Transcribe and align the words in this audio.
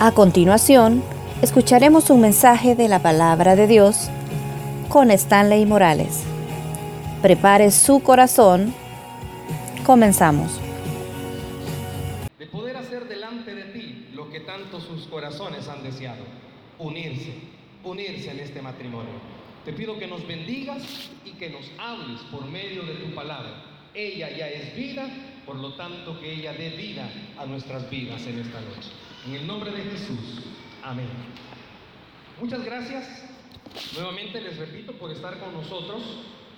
A 0.00 0.12
continuación, 0.12 1.02
escucharemos 1.42 2.08
un 2.10 2.20
mensaje 2.20 2.76
de 2.76 2.86
la 2.86 3.02
palabra 3.02 3.56
de 3.56 3.66
Dios 3.66 4.10
con 4.88 5.10
Stanley 5.10 5.66
Morales. 5.66 6.22
Prepare 7.20 7.72
su 7.72 8.00
corazón. 8.00 8.72
Comenzamos. 9.84 10.60
De 12.38 12.46
poder 12.46 12.76
hacer 12.76 13.08
delante 13.08 13.52
de 13.52 13.64
ti 13.72 14.06
lo 14.14 14.30
que 14.30 14.38
tanto 14.38 14.80
sus 14.80 15.08
corazones 15.08 15.66
han 15.66 15.82
deseado. 15.82 16.22
Unirse, 16.78 17.34
unirse 17.82 18.30
en 18.30 18.38
este 18.38 18.62
matrimonio. 18.62 19.18
Te 19.64 19.72
pido 19.72 19.98
que 19.98 20.06
nos 20.06 20.24
bendigas 20.28 21.10
y 21.24 21.32
que 21.32 21.50
nos 21.50 21.68
hables 21.76 22.20
por 22.30 22.46
medio 22.46 22.84
de 22.84 22.94
tu 23.04 23.16
palabra. 23.16 23.64
Ella 23.94 24.30
ya 24.30 24.46
es 24.46 24.76
vida, 24.76 25.08
por 25.44 25.56
lo 25.56 25.74
tanto 25.74 26.20
que 26.20 26.34
ella 26.34 26.52
dé 26.52 26.70
vida 26.70 27.10
a 27.36 27.46
nuestras 27.46 27.90
vidas 27.90 28.24
en 28.28 28.38
esta 28.38 28.60
noche. 28.60 28.90
En 29.28 29.34
el 29.34 29.46
nombre 29.46 29.70
de 29.70 29.82
Jesús. 29.82 30.40
Amén. 30.82 31.06
Muchas 32.40 32.64
gracias. 32.64 33.26
Nuevamente 33.92 34.40
les 34.40 34.56
repito 34.56 34.94
por 34.94 35.10
estar 35.10 35.38
con 35.38 35.52
nosotros. 35.52 36.02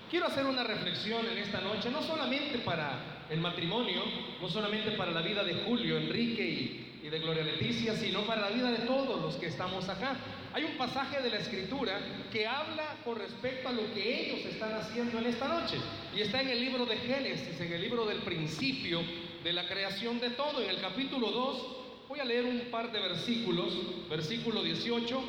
Quiero 0.09 0.27
hacer 0.27 0.46
una 0.46 0.62
reflexión 0.62 1.27
en 1.27 1.38
esta 1.38 1.60
noche, 1.62 1.91
no 1.91 2.01
solamente 2.01 2.59
para 2.59 3.24
el 3.29 3.41
matrimonio, 3.41 4.05
no 4.41 4.48
solamente 4.48 4.93
para 4.93 5.10
la 5.10 5.20
vida 5.20 5.43
de 5.43 5.65
Julio, 5.65 5.98
Enrique 5.98 6.88
y, 7.02 7.09
de 7.09 7.19
Gloria 7.19 7.43
Leticia, 7.43 7.96
sino 7.96 8.20
para 8.20 8.43
la 8.43 8.51
vida 8.51 8.71
de 8.71 8.87
todos 8.87 9.21
los 9.21 9.34
que 9.34 9.46
estamos 9.46 9.88
acá. 9.88 10.16
Hay 10.52 10.62
un 10.62 10.77
pasaje 10.79 11.21
de 11.21 11.29
la 11.29 11.38
Escritura 11.38 11.98
que 12.30 12.46
habla 12.46 12.98
con 13.05 13.18
respecto 13.18 13.68
a 13.68 13.73
lo 13.73 13.93
que 13.93 14.27
ellos 14.27 14.46
están 14.46 14.74
haciendo 14.74 15.18
en 15.18 15.27
esta 15.27 15.48
noche. 15.48 15.77
Y 16.15 16.21
está 16.21 16.41
en 16.41 16.51
el 16.51 16.60
libro 16.60 16.87
de 16.87 16.98
Génesis, 16.98 17.60
en 17.60 17.73
el 17.73 17.80
libro 17.80 18.07
del 18.07 18.18
principio 18.18 19.01
de 19.43 19.52
la 19.52 19.66
creación 19.66 20.21
de 20.21 20.30
todo, 20.30 20.62
en 20.62 20.71
el 20.71 20.80
capítulo 20.80 21.32
2 21.32 21.80
Voy 22.11 22.19
a 22.19 22.25
leer 22.25 22.45
un 22.45 22.59
par 22.73 22.91
de 22.91 22.99
versículos, 22.99 23.73
versículo 24.09 24.65
18, 24.65 25.23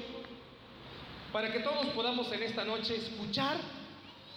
para 1.32 1.52
que 1.52 1.60
todos 1.60 1.86
podamos 1.94 2.32
en 2.32 2.42
esta 2.42 2.66
noche 2.66 2.96
escuchar. 2.96 3.56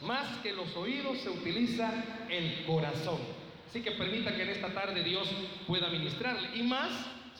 Más 0.03 0.43
que 0.43 0.53
los 0.53 0.77
oídos 0.77 1.21
se 1.21 1.31
utiliza 1.31 1.91
el 2.29 2.67
corazón. 2.67 3.19
Así 3.67 3.81
que 3.81 3.93
permita 3.93 4.37
que 4.37 4.43
en 4.43 4.51
esta 4.51 4.69
tarde 4.75 5.03
Dios 5.03 5.27
pueda 5.67 5.89
ministrarle. 5.89 6.51
Y 6.55 6.65
más 6.65 6.91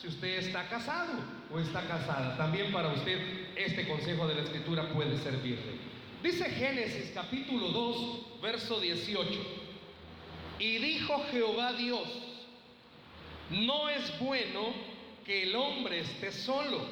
si 0.01 0.09
usted 0.09 0.39
está 0.39 0.71
casado 0.71 1.13
o 1.53 1.59
está 1.59 1.83
casada. 1.83 2.39
También 2.39 2.73
para 2.73 2.89
usted 2.89 3.21
este 3.57 3.87
consejo 3.87 4.27
de 4.27 4.37
la 4.37 4.43
escritura 4.45 4.89
puede 4.89 5.19
servirle. 5.19 5.81
Dice 6.23 6.47
Génesis 6.47 7.13
capítulo 7.15 7.69
2, 7.69 8.41
verso 8.41 8.81
18. 8.81 9.29
Y 10.61 10.79
dijo 10.79 11.23
Jehová 11.31 11.75
Dios, 11.75 12.09
no 13.51 13.91
es 13.91 14.19
bueno 14.19 14.94
que 15.25 15.45
el 15.45 15.57
hombre 15.57 16.01
esté 16.01 16.31
solo. 16.31 16.87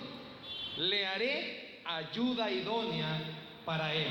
Le 0.78 1.06
haré 1.06 1.80
ayuda 1.84 2.50
idónea 2.50 3.20
para 3.64 3.94
él. 3.94 4.08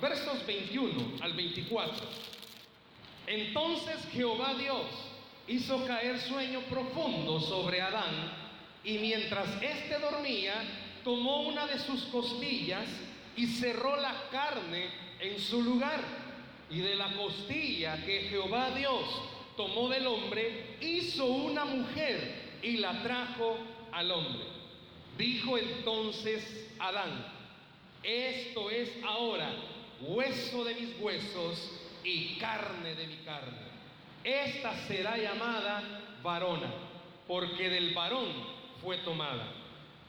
Versos 0.00 0.46
21 0.46 1.16
al 1.20 1.32
24. 1.32 2.06
Entonces 3.26 3.96
Jehová 4.12 4.54
Dios 4.54 4.86
hizo 5.48 5.84
caer 5.86 6.18
sueño 6.20 6.60
profundo 6.62 7.40
sobre 7.40 7.80
Adán 7.80 8.32
y 8.84 8.98
mientras 8.98 9.60
éste 9.60 9.98
dormía, 9.98 10.54
tomó 11.04 11.42
una 11.42 11.66
de 11.66 11.78
sus 11.78 12.04
costillas 12.04 12.86
y 13.36 13.46
cerró 13.46 13.96
la 13.96 14.28
carne 14.30 14.88
en 15.20 15.38
su 15.38 15.62
lugar. 15.62 16.00
Y 16.70 16.80
de 16.80 16.96
la 16.96 17.12
costilla 17.14 18.04
que 18.04 18.28
Jehová 18.30 18.70
Dios 18.70 19.04
tomó 19.56 19.88
del 19.88 20.06
hombre, 20.06 20.76
hizo 20.80 21.24
una 21.24 21.64
mujer 21.64 22.37
y 22.62 22.78
la 22.78 23.02
trajo 23.02 23.58
al 23.92 24.10
hombre. 24.10 24.44
Dijo 25.16 25.58
entonces 25.58 26.70
Adán, 26.78 27.26
esto 28.02 28.70
es 28.70 28.90
ahora 29.04 29.50
hueso 30.00 30.64
de 30.64 30.74
mis 30.74 31.00
huesos 31.00 31.72
y 32.04 32.36
carne 32.36 32.94
de 32.94 33.06
mi 33.06 33.16
carne. 33.18 33.68
Esta 34.22 34.76
será 34.86 35.16
llamada 35.16 35.82
varona, 36.22 36.70
porque 37.26 37.68
del 37.68 37.94
varón 37.94 38.28
fue 38.82 38.98
tomada. 38.98 39.46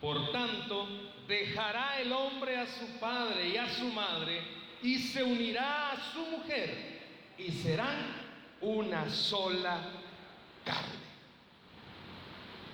Por 0.02 0.32
tanto, 0.32 0.88
dejará 1.28 2.00
el 2.02 2.12
hombre 2.12 2.58
a 2.58 2.66
su 2.66 3.00
padre 3.00 3.50
y 3.50 3.58
a 3.58 3.70
su 3.70 3.86
madre 3.86 4.42
y 4.82 4.98
se 4.98 5.24
unirá 5.24 5.92
a 5.92 6.14
su 6.14 6.22
mujer 6.22 7.00
y 7.38 7.52
serán 7.52 8.16
una 8.62 9.10
sola 9.10 9.80
carne. 10.64 10.99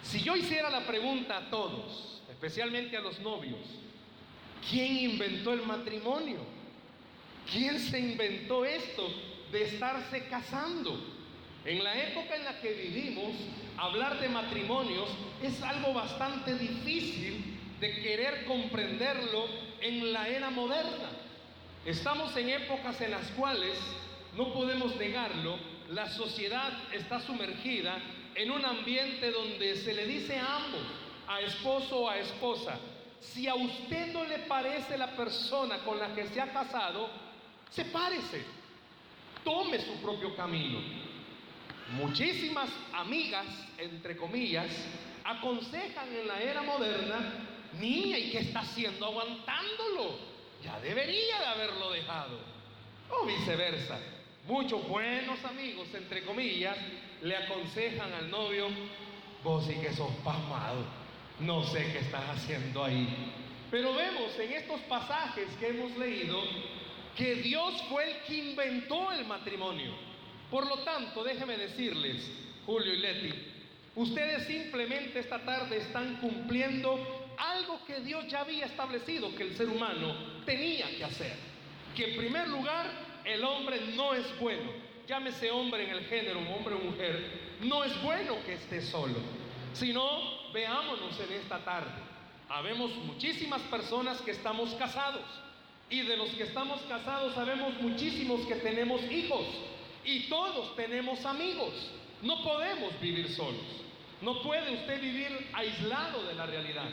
Si 0.05 0.21
yo 0.21 0.35
hiciera 0.35 0.69
la 0.69 0.85
pregunta 0.85 1.37
a 1.37 1.49
todos, 1.49 2.21
especialmente 2.29 2.95
a 2.95 3.01
los 3.01 3.19
novios, 3.21 3.59
¿quién 4.69 4.97
inventó 4.97 5.51
el 5.51 5.63
matrimonio? 5.63 6.37
¿Quién 7.51 7.79
se 7.79 7.99
inventó 7.99 8.65
esto 8.65 9.07
de 9.51 9.63
estarse 9.63 10.27
casando? 10.27 10.95
En 11.65 11.83
la 11.83 11.99
época 12.03 12.35
en 12.35 12.43
la 12.43 12.61
que 12.61 12.73
vivimos, 12.73 13.33
hablar 13.77 14.19
de 14.19 14.29
matrimonios 14.29 15.09
es 15.41 15.59
algo 15.63 15.93
bastante 15.93 16.55
difícil 16.55 17.57
de 17.79 18.01
querer 18.01 18.45
comprenderlo 18.45 19.47
en 19.81 20.13
la 20.13 20.27
era 20.27 20.51
moderna. 20.51 21.09
Estamos 21.83 22.37
en 22.37 22.49
épocas 22.49 23.01
en 23.01 23.09
las 23.09 23.27
cuales, 23.31 23.75
no 24.37 24.53
podemos 24.53 24.95
negarlo, 24.97 25.57
la 25.89 26.07
sociedad 26.09 26.71
está 26.93 27.19
sumergida 27.19 27.97
en 28.35 28.51
un 28.51 28.63
ambiente 28.65 29.31
donde 29.31 29.77
se 29.77 29.93
le 29.93 30.05
dice 30.05 30.37
a 30.37 30.57
ambos, 30.57 30.81
a 31.27 31.41
esposo 31.41 32.01
o 32.01 32.09
a 32.09 32.19
esposa, 32.19 32.77
si 33.19 33.47
a 33.47 33.55
usted 33.55 34.13
no 34.13 34.23
le 34.25 34.39
parece 34.39 34.97
la 34.97 35.15
persona 35.15 35.79
con 35.79 35.97
la 35.99 36.13
que 36.13 36.27
se 36.27 36.41
ha 36.41 36.51
casado, 36.51 37.09
sepárese, 37.71 38.43
tome 39.43 39.79
su 39.79 40.01
propio 40.01 40.35
camino. 40.35 40.79
Muchísimas 41.91 42.69
amigas, 42.93 43.45
entre 43.77 44.17
comillas, 44.17 44.69
aconsejan 45.23 46.13
en 46.15 46.27
la 46.27 46.41
era 46.41 46.61
moderna, 46.61 47.47
niña, 47.79 48.17
¿y 48.17 48.31
qué 48.31 48.39
está 48.39 48.59
haciendo 48.59 49.05
aguantándolo? 49.05 50.19
Ya 50.63 50.79
debería 50.79 51.39
de 51.39 51.45
haberlo 51.45 51.91
dejado. 51.91 52.39
O 53.09 53.25
viceversa. 53.25 53.99
Muchos 54.47 54.87
buenos 54.87 55.43
amigos, 55.43 55.87
entre 55.95 56.23
comillas, 56.23 56.77
le 57.23 57.35
aconsejan 57.35 58.13
al 58.13 58.29
novio, 58.29 58.67
vos 59.43 59.65
sí 59.65 59.73
que 59.73 59.91
sos 59.91 60.11
pasmado, 60.23 60.85
no 61.39 61.63
sé 61.63 61.91
qué 61.91 61.99
estás 61.99 62.29
haciendo 62.29 62.83
ahí. 62.83 63.33
Pero 63.71 63.95
vemos 63.95 64.37
en 64.37 64.53
estos 64.53 64.79
pasajes 64.81 65.47
que 65.59 65.69
hemos 65.69 65.97
leído 65.97 66.39
que 67.17 67.37
Dios 67.37 67.81
fue 67.89 68.11
el 68.11 68.17
que 68.27 68.35
inventó 68.35 69.11
el 69.13 69.25
matrimonio. 69.25 69.93
Por 70.51 70.67
lo 70.67 70.77
tanto, 70.83 71.23
déjenme 71.23 71.57
decirles, 71.57 72.29
Julio 72.67 72.93
y 72.93 72.97
Leti, 72.97 73.33
ustedes 73.95 74.45
simplemente 74.45 75.21
esta 75.21 75.39
tarde 75.39 75.77
están 75.77 76.17
cumpliendo 76.17 77.25
algo 77.39 77.83
que 77.87 77.99
Dios 78.01 78.27
ya 78.27 78.41
había 78.41 78.67
establecido 78.67 79.35
que 79.35 79.41
el 79.41 79.55
ser 79.57 79.69
humano 79.69 80.15
tenía 80.45 80.87
que 80.95 81.03
hacer. 81.03 81.33
Que 81.95 82.11
en 82.11 82.17
primer 82.17 82.47
lugar 82.49 83.14
el 83.25 83.43
hombre 83.43 83.81
no 83.95 84.13
es 84.13 84.39
bueno. 84.39 84.71
Llámese 85.07 85.51
hombre 85.51 85.83
en 85.83 85.91
el 85.91 86.05
género, 86.05 86.39
hombre 86.39 86.75
o 86.75 86.79
mujer. 86.79 87.57
No 87.61 87.83
es 87.83 88.01
bueno 88.01 88.37
que 88.45 88.53
esté 88.53 88.81
solo. 88.81 89.15
Sino, 89.73 90.51
veámonos 90.51 91.19
en 91.19 91.33
esta 91.33 91.59
tarde. 91.59 91.91
Habemos 92.49 92.91
muchísimas 92.95 93.61
personas 93.63 94.21
que 94.21 94.31
estamos 94.31 94.73
casados. 94.75 95.23
Y 95.89 96.01
de 96.01 96.17
los 96.17 96.29
que 96.29 96.43
estamos 96.43 96.81
casados 96.83 97.35
sabemos 97.35 97.73
muchísimos 97.81 98.41
que 98.47 98.55
tenemos 98.55 99.01
hijos. 99.11 99.45
Y 100.03 100.21
todos 100.29 100.75
tenemos 100.75 101.23
amigos. 101.25 101.73
No 102.21 102.43
podemos 102.43 102.99
vivir 102.99 103.29
solos. 103.29 103.61
No 104.21 104.41
puede 104.41 104.73
usted 104.73 105.01
vivir 105.01 105.49
aislado 105.53 106.23
de 106.23 106.33
la 106.33 106.45
realidad. 106.45 106.89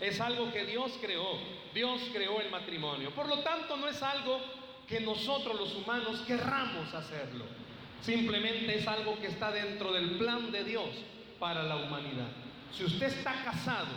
Es 0.00 0.20
algo 0.20 0.52
que 0.52 0.64
Dios 0.64 0.92
creó. 1.00 1.38
Dios 1.74 2.00
creó 2.12 2.40
el 2.40 2.50
matrimonio. 2.50 3.10
Por 3.10 3.28
lo 3.28 3.40
tanto, 3.40 3.76
no 3.76 3.88
es 3.88 4.02
algo 4.02 4.40
que 4.86 5.00
nosotros 5.00 5.58
los 5.58 5.74
humanos 5.74 6.20
querramos 6.26 6.92
hacerlo. 6.94 7.44
Simplemente 8.02 8.76
es 8.76 8.86
algo 8.86 9.18
que 9.18 9.26
está 9.26 9.50
dentro 9.50 9.92
del 9.92 10.16
plan 10.16 10.52
de 10.52 10.64
Dios 10.64 10.88
para 11.38 11.62
la 11.62 11.76
humanidad. 11.76 12.28
Si 12.72 12.84
usted 12.84 13.06
está 13.06 13.42
casado 13.44 13.94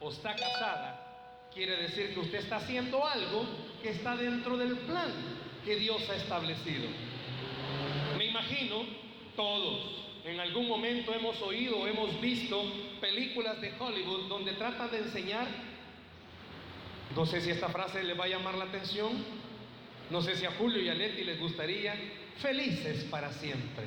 o 0.00 0.10
está 0.10 0.34
casada, 0.34 1.48
quiere 1.52 1.76
decir 1.76 2.14
que 2.14 2.20
usted 2.20 2.38
está 2.38 2.56
haciendo 2.56 3.04
algo 3.04 3.46
que 3.82 3.90
está 3.90 4.16
dentro 4.16 4.56
del 4.56 4.76
plan 4.78 5.12
que 5.64 5.76
Dios 5.76 6.08
ha 6.08 6.14
establecido. 6.16 6.88
Me 8.16 8.26
imagino, 8.26 8.84
todos 9.34 9.98
en 10.24 10.38
algún 10.40 10.68
momento 10.68 11.14
hemos 11.14 11.40
oído, 11.40 11.86
hemos 11.86 12.20
visto 12.20 12.62
películas 13.00 13.60
de 13.60 13.72
Hollywood 13.78 14.28
donde 14.28 14.52
tratan 14.52 14.90
de 14.90 14.98
enseñar, 14.98 15.46
no 17.16 17.24
sé 17.24 17.40
si 17.40 17.50
esta 17.50 17.68
frase 17.68 18.04
le 18.04 18.14
va 18.14 18.26
a 18.26 18.28
llamar 18.28 18.54
la 18.56 18.64
atención, 18.64 19.10
no 20.10 20.22
sé 20.22 20.36
si 20.36 20.44
a 20.46 20.52
Julio 20.52 20.82
y 20.82 20.88
a 20.88 20.94
Leti 20.94 21.24
les 21.24 21.38
gustaría, 21.38 21.94
felices 22.38 23.04
para 23.04 23.32
siempre. 23.32 23.84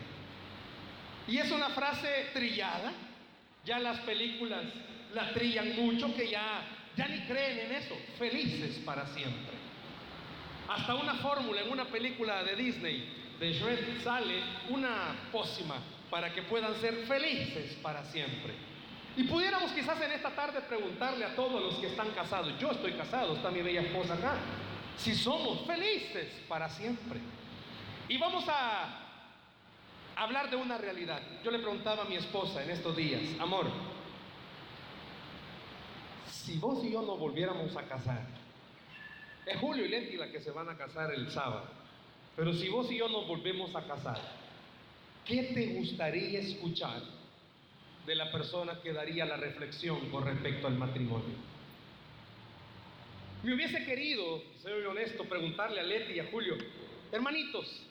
Y 1.28 1.38
es 1.38 1.52
una 1.52 1.70
frase 1.70 2.30
trillada, 2.34 2.94
Ya 3.64 3.78
las 3.78 4.00
películas 4.00 4.64
la 5.14 5.34
trillan 5.34 5.76
mucho 5.76 6.16
que 6.16 6.30
ya, 6.30 6.64
ya 6.96 7.08
ni 7.08 7.20
creen 7.22 7.60
en 7.60 7.72
eso. 7.74 7.96
Felices 8.18 8.80
para 8.86 9.06
siempre. 9.08 9.54
Hasta 10.68 10.96
una 10.96 11.16
fórmula 11.16 11.62
en 11.62 11.72
una 11.72 11.86
película 11.86 12.44
de 12.44 12.56
Disney, 12.56 13.36
de 13.40 13.54
Shrek, 13.54 14.02
sale 14.02 14.36
una 14.70 15.16
pócima 15.32 15.76
para 16.10 16.34
que 16.34 16.44
puedan 16.44 16.74
ser 16.76 16.96
felices 17.08 17.78
para 17.82 18.04
siempre. 18.06 18.54
Y 19.18 19.24
pudiéramos 19.24 19.72
quizás 19.72 20.00
en 20.02 20.12
esta 20.12 20.30
tarde 20.32 20.62
preguntarle 20.62 21.26
a 21.26 21.36
todos 21.36 21.62
los 21.62 21.76
que 21.76 21.88
están 21.88 22.12
casados, 22.12 22.58
yo 22.60 22.72
estoy 22.72 22.94
casado, 22.94 23.36
está 23.36 23.52
mi 23.52 23.62
bella 23.62 23.82
esposa 23.82 24.14
acá, 24.14 24.36
si 24.98 25.16
somos 25.16 25.66
felices 25.66 26.28
para 26.48 26.70
siempre. 26.70 27.20
Y 28.08 28.18
vamos 28.18 28.46
a 28.48 29.02
hablar 30.16 30.50
de 30.50 30.56
una 30.56 30.78
realidad. 30.78 31.22
Yo 31.44 31.52
le 31.52 31.60
preguntaba 31.60 32.04
a 32.04 32.06
mi 32.06 32.16
esposa 32.16 32.64
en 32.64 32.72
estos 32.72 32.96
días, 32.96 33.22
amor, 33.40 33.68
si 36.26 36.58
vos 36.58 36.84
y 36.84 36.92
yo 36.92 37.02
nos 37.02 37.20
volviéramos 37.20 37.76
a 37.76 37.84
casar, 37.84 38.26
es 39.46 39.58
Julio 39.60 39.86
y 39.86 39.90
Leti 39.90 40.18
la 40.18 40.32
que 40.32 40.42
se 40.42 40.52
van 40.52 40.70
a 40.70 40.78
casar 40.78 41.14
el 41.14 41.32
sábado, 41.32 41.66
pero 42.36 42.54
si 42.54 42.70
vos 42.70 42.92
y 42.92 42.98
yo 42.98 43.08
nos 43.10 43.28
volvemos 43.28 43.76
a 43.76 43.86
casar, 43.86 44.20
¿qué 45.26 45.44
te 45.44 45.68
gustaría 45.76 46.40
escuchar 46.40 47.02
de 48.06 48.16
la 48.16 48.32
persona 48.32 48.80
que 48.82 48.94
daría 48.94 49.26
la 49.26 49.38
reflexión 49.38 50.10
con 50.10 50.26
respecto 50.26 50.68
al 50.68 50.78
matrimonio? 50.78 51.51
Me 53.44 53.56
hubiese 53.56 53.84
querido, 53.84 54.44
soy 54.62 54.86
honesto, 54.86 55.24
preguntarle 55.24 55.80
a 55.80 55.84
Leti 55.84 56.14
y 56.14 56.20
a 56.20 56.28
Julio, 56.30 56.56
hermanitos, 57.12 57.88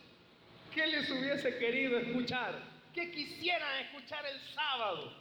¿qué 0.73 0.87
les 0.87 1.11
hubiese 1.11 1.58
querido 1.58 1.99
escuchar? 1.99 2.55
¿Qué 2.94 3.11
quisieran 3.11 3.85
escuchar 3.85 4.25
el 4.26 4.41
sábado? 4.55 5.12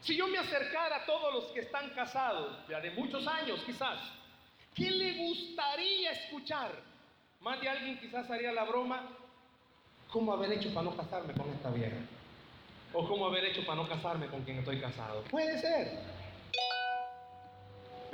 Si 0.00 0.16
yo 0.16 0.26
me 0.26 0.38
acercara 0.38 0.96
a 0.96 1.06
todos 1.06 1.32
los 1.32 1.44
que 1.52 1.60
están 1.60 1.90
casados, 1.90 2.58
ya 2.68 2.80
de 2.80 2.90
muchos 2.90 3.24
años 3.28 3.62
quizás, 3.64 4.00
¿qué 4.74 4.90
le 4.90 5.12
gustaría 5.12 6.10
escuchar? 6.10 6.72
Más 7.40 7.60
de 7.60 7.68
alguien 7.68 8.00
quizás 8.00 8.28
haría 8.28 8.50
la 8.50 8.64
broma, 8.64 9.08
¿cómo 10.10 10.32
haber 10.32 10.54
hecho 10.54 10.74
para 10.74 10.90
no 10.90 10.96
casarme 10.96 11.34
con 11.34 11.48
esta 11.50 11.70
vieja? 11.70 11.96
O 12.92 13.06
cómo 13.06 13.26
haber 13.26 13.44
hecho 13.44 13.64
para 13.64 13.76
no 13.76 13.88
casarme 13.88 14.26
con 14.26 14.42
quien 14.42 14.58
estoy 14.58 14.80
casado. 14.80 15.22
Puede 15.30 15.56
ser. 15.60 16.15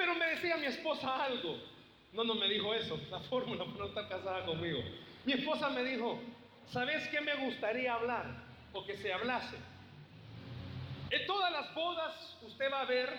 Pero 0.03 0.17
me 0.17 0.27
decía 0.27 0.57
mi 0.57 0.67
esposa 0.67 1.25
algo. 1.27 1.61
No, 2.13 2.25
no 2.25 2.35
me 2.35 2.49
dijo 2.49 2.75
eso, 2.75 2.99
la 3.09 3.21
fórmula 3.21 3.65
para 3.65 3.77
no 3.79 3.87
estar 3.87 4.09
casada 4.09 4.45
conmigo. 4.45 4.81
Mi 5.25 5.35
esposa 5.35 5.71
me 5.71 5.85
dijo, 5.85 6.19
¿sabes 6.73 7.07
qué 7.07 7.21
me 7.21 7.37
gustaría 7.37 7.95
hablar? 7.95 8.27
O 8.73 8.85
que 8.85 8.97
se 8.97 9.13
hablase. 9.13 9.57
En 11.09 11.25
todas 11.25 11.53
las 11.53 11.73
bodas 11.73 12.37
usted 12.43 12.69
va 12.73 12.81
a 12.81 12.85
ver, 12.85 13.17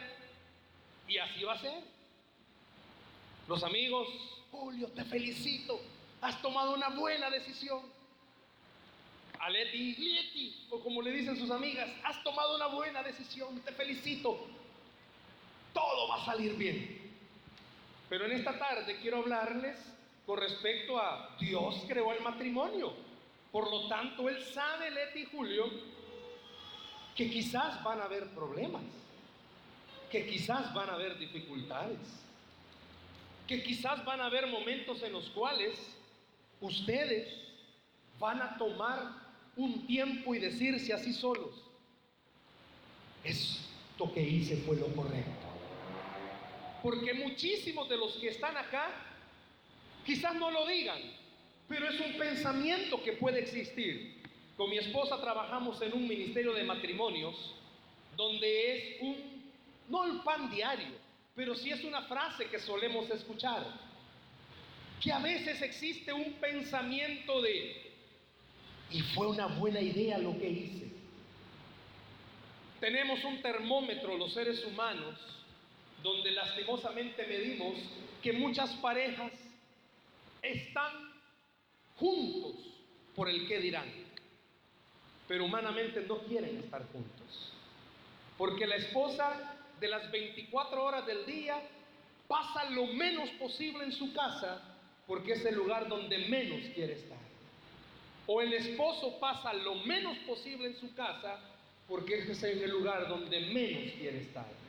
y 1.07 1.18
así 1.19 1.45
va 1.45 1.53
a 1.53 1.59
ser. 1.59 1.83
Los 3.47 3.63
amigos, 3.63 4.09
Julio, 4.51 4.89
te 4.89 5.06
felicito, 5.06 5.80
has 6.19 6.41
tomado 6.41 6.74
una 6.74 6.89
buena 6.89 7.30
decisión. 7.30 7.80
A 9.39 9.50
Leti, 9.50 10.68
o 10.69 10.81
como 10.81 11.01
le 11.01 11.12
dicen 11.12 11.39
sus 11.39 11.50
amigas, 11.50 11.89
has 12.03 12.21
tomado 12.25 12.57
una 12.57 12.68
buena 12.68 13.01
decisión, 13.01 13.57
te 13.62 13.71
felicito. 13.71 14.50
Todo 15.73 16.07
va 16.07 16.21
a 16.21 16.25
salir 16.25 16.55
bien. 16.55 17.01
Pero 18.09 18.25
en 18.25 18.33
esta 18.33 18.57
tarde 18.57 18.97
quiero 19.01 19.17
hablarles 19.17 19.77
con 20.25 20.39
respecto 20.39 20.97
a 20.97 21.35
Dios 21.39 21.83
creó 21.87 22.13
el 22.13 22.21
matrimonio. 22.21 22.93
Por 23.51 23.69
lo 23.69 23.87
tanto, 23.87 24.29
Él 24.29 24.41
sabe, 24.53 24.89
Leti 24.89 25.19
y 25.19 25.25
Julio, 25.25 25.69
que 27.15 27.29
quizás 27.29 27.83
van 27.83 27.99
a 27.99 28.05
haber 28.05 28.29
problemas, 28.29 28.83
que 30.09 30.25
quizás 30.25 30.73
van 30.73 30.89
a 30.89 30.93
haber 30.93 31.17
dificultades, 31.17 31.99
que 33.47 33.61
quizás 33.61 34.03
van 34.05 34.21
a 34.21 34.25
haber 34.25 34.47
momentos 34.47 35.03
en 35.03 35.11
los 35.13 35.29
cuales 35.29 35.77
ustedes 36.61 37.27
van 38.19 38.41
a 38.41 38.57
tomar 38.57 39.23
un 39.55 39.85
tiempo 39.85 40.33
y 40.33 40.39
decirse 40.39 40.93
así 40.93 41.13
solos, 41.13 41.53
esto 43.23 44.11
que 44.13 44.21
hice 44.21 44.57
fue 44.57 44.77
lo 44.77 44.87
correcto. 44.87 45.52
Porque 46.83 47.13
muchísimos 47.13 47.88
de 47.88 47.95
los 47.95 48.13
que 48.18 48.27
están 48.27 48.57
acá 48.57 48.91
quizás 50.06 50.35
no 50.35 50.51
lo 50.51 50.68
digan, 50.68 51.00
pero 51.69 51.88
es 51.88 51.97
un 52.01 52.18
pensamiento 52.18 53.01
que 53.01 53.13
puede 53.13 53.39
existir. 53.39 54.21
Con 54.57 54.69
mi 54.69 54.77
esposa 54.77 55.19
trabajamos 55.21 55.81
en 55.81 55.94
un 55.94 56.06
ministerio 56.06 56.53
de 56.53 56.63
matrimonios 56.65 57.56
donde 58.18 58.74
es 58.74 59.01
un, 59.01 59.15
no 59.88 60.03
el 60.03 60.19
pan 60.19 60.51
diario, 60.51 60.89
pero 61.33 61.56
sí 61.56 61.71
es 61.71 61.85
una 61.85 62.01
frase 62.01 62.47
que 62.47 62.59
solemos 62.59 63.09
escuchar. 63.09 63.65
Que 65.01 65.13
a 65.13 65.19
veces 65.19 65.62
existe 65.62 66.12
un 66.12 66.33
pensamiento 66.33 67.41
de, 67.41 67.94
y 68.91 69.00
fue 69.15 69.27
una 69.27 69.47
buena 69.47 69.80
idea 69.80 70.18
lo 70.18 70.38
que 70.38 70.50
hice. 70.50 70.91
Tenemos 72.81 73.24
un 73.24 73.41
termómetro 73.41 74.18
los 74.18 74.33
seres 74.33 74.65
humanos 74.65 75.18
donde 76.03 76.31
lastimosamente 76.31 77.25
medimos 77.25 77.75
que 78.21 78.33
muchas 78.33 78.71
parejas 78.75 79.31
están 80.41 80.91
juntos 81.95 82.55
por 83.15 83.29
el 83.29 83.47
que 83.47 83.59
dirán, 83.59 83.89
pero 85.27 85.45
humanamente 85.45 86.05
no 86.07 86.17
quieren 86.19 86.57
estar 86.57 86.85
juntos. 86.91 87.53
Porque 88.38 88.67
la 88.67 88.75
esposa 88.75 89.57
de 89.79 89.88
las 89.88 90.11
24 90.11 90.83
horas 90.83 91.05
del 91.05 91.25
día 91.25 91.61
pasa 92.27 92.69
lo 92.71 92.88
menos 92.88 93.29
posible 93.31 93.85
en 93.85 93.94
su 93.94 94.13
casa 94.13 94.61
porque 95.07 95.33
es 95.33 95.45
el 95.45 95.56
lugar 95.56 95.88
donde 95.88 96.17
menos 96.29 96.61
quiere 96.73 96.94
estar. 96.94 97.17
O 98.27 98.41
el 98.41 98.53
esposo 98.53 99.19
pasa 99.19 99.53
lo 99.53 99.75
menos 99.75 100.17
posible 100.19 100.67
en 100.67 100.79
su 100.79 100.94
casa 100.95 101.39
porque 101.88 102.19
es 102.19 102.44
el 102.44 102.69
lugar 102.69 103.07
donde 103.07 103.39
menos 103.39 103.94
quiere 103.94 104.21
estar. 104.21 104.62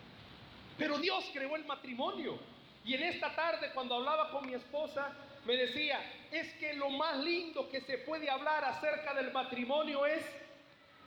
Pero 0.78 0.98
Dios 0.98 1.24
creó 1.32 1.56
el 1.56 1.64
matrimonio. 1.64 2.38
Y 2.84 2.94
en 2.94 3.02
esta 3.04 3.34
tarde 3.34 3.70
cuando 3.72 3.96
hablaba 3.96 4.30
con 4.30 4.46
mi 4.46 4.54
esposa, 4.54 5.12
me 5.46 5.56
decía, 5.56 6.00
es 6.30 6.52
que 6.54 6.74
lo 6.74 6.90
más 6.90 7.18
lindo 7.18 7.68
que 7.70 7.80
se 7.80 7.98
puede 7.98 8.30
hablar 8.30 8.64
acerca 8.64 9.14
del 9.14 9.32
matrimonio 9.32 10.04
es 10.06 10.24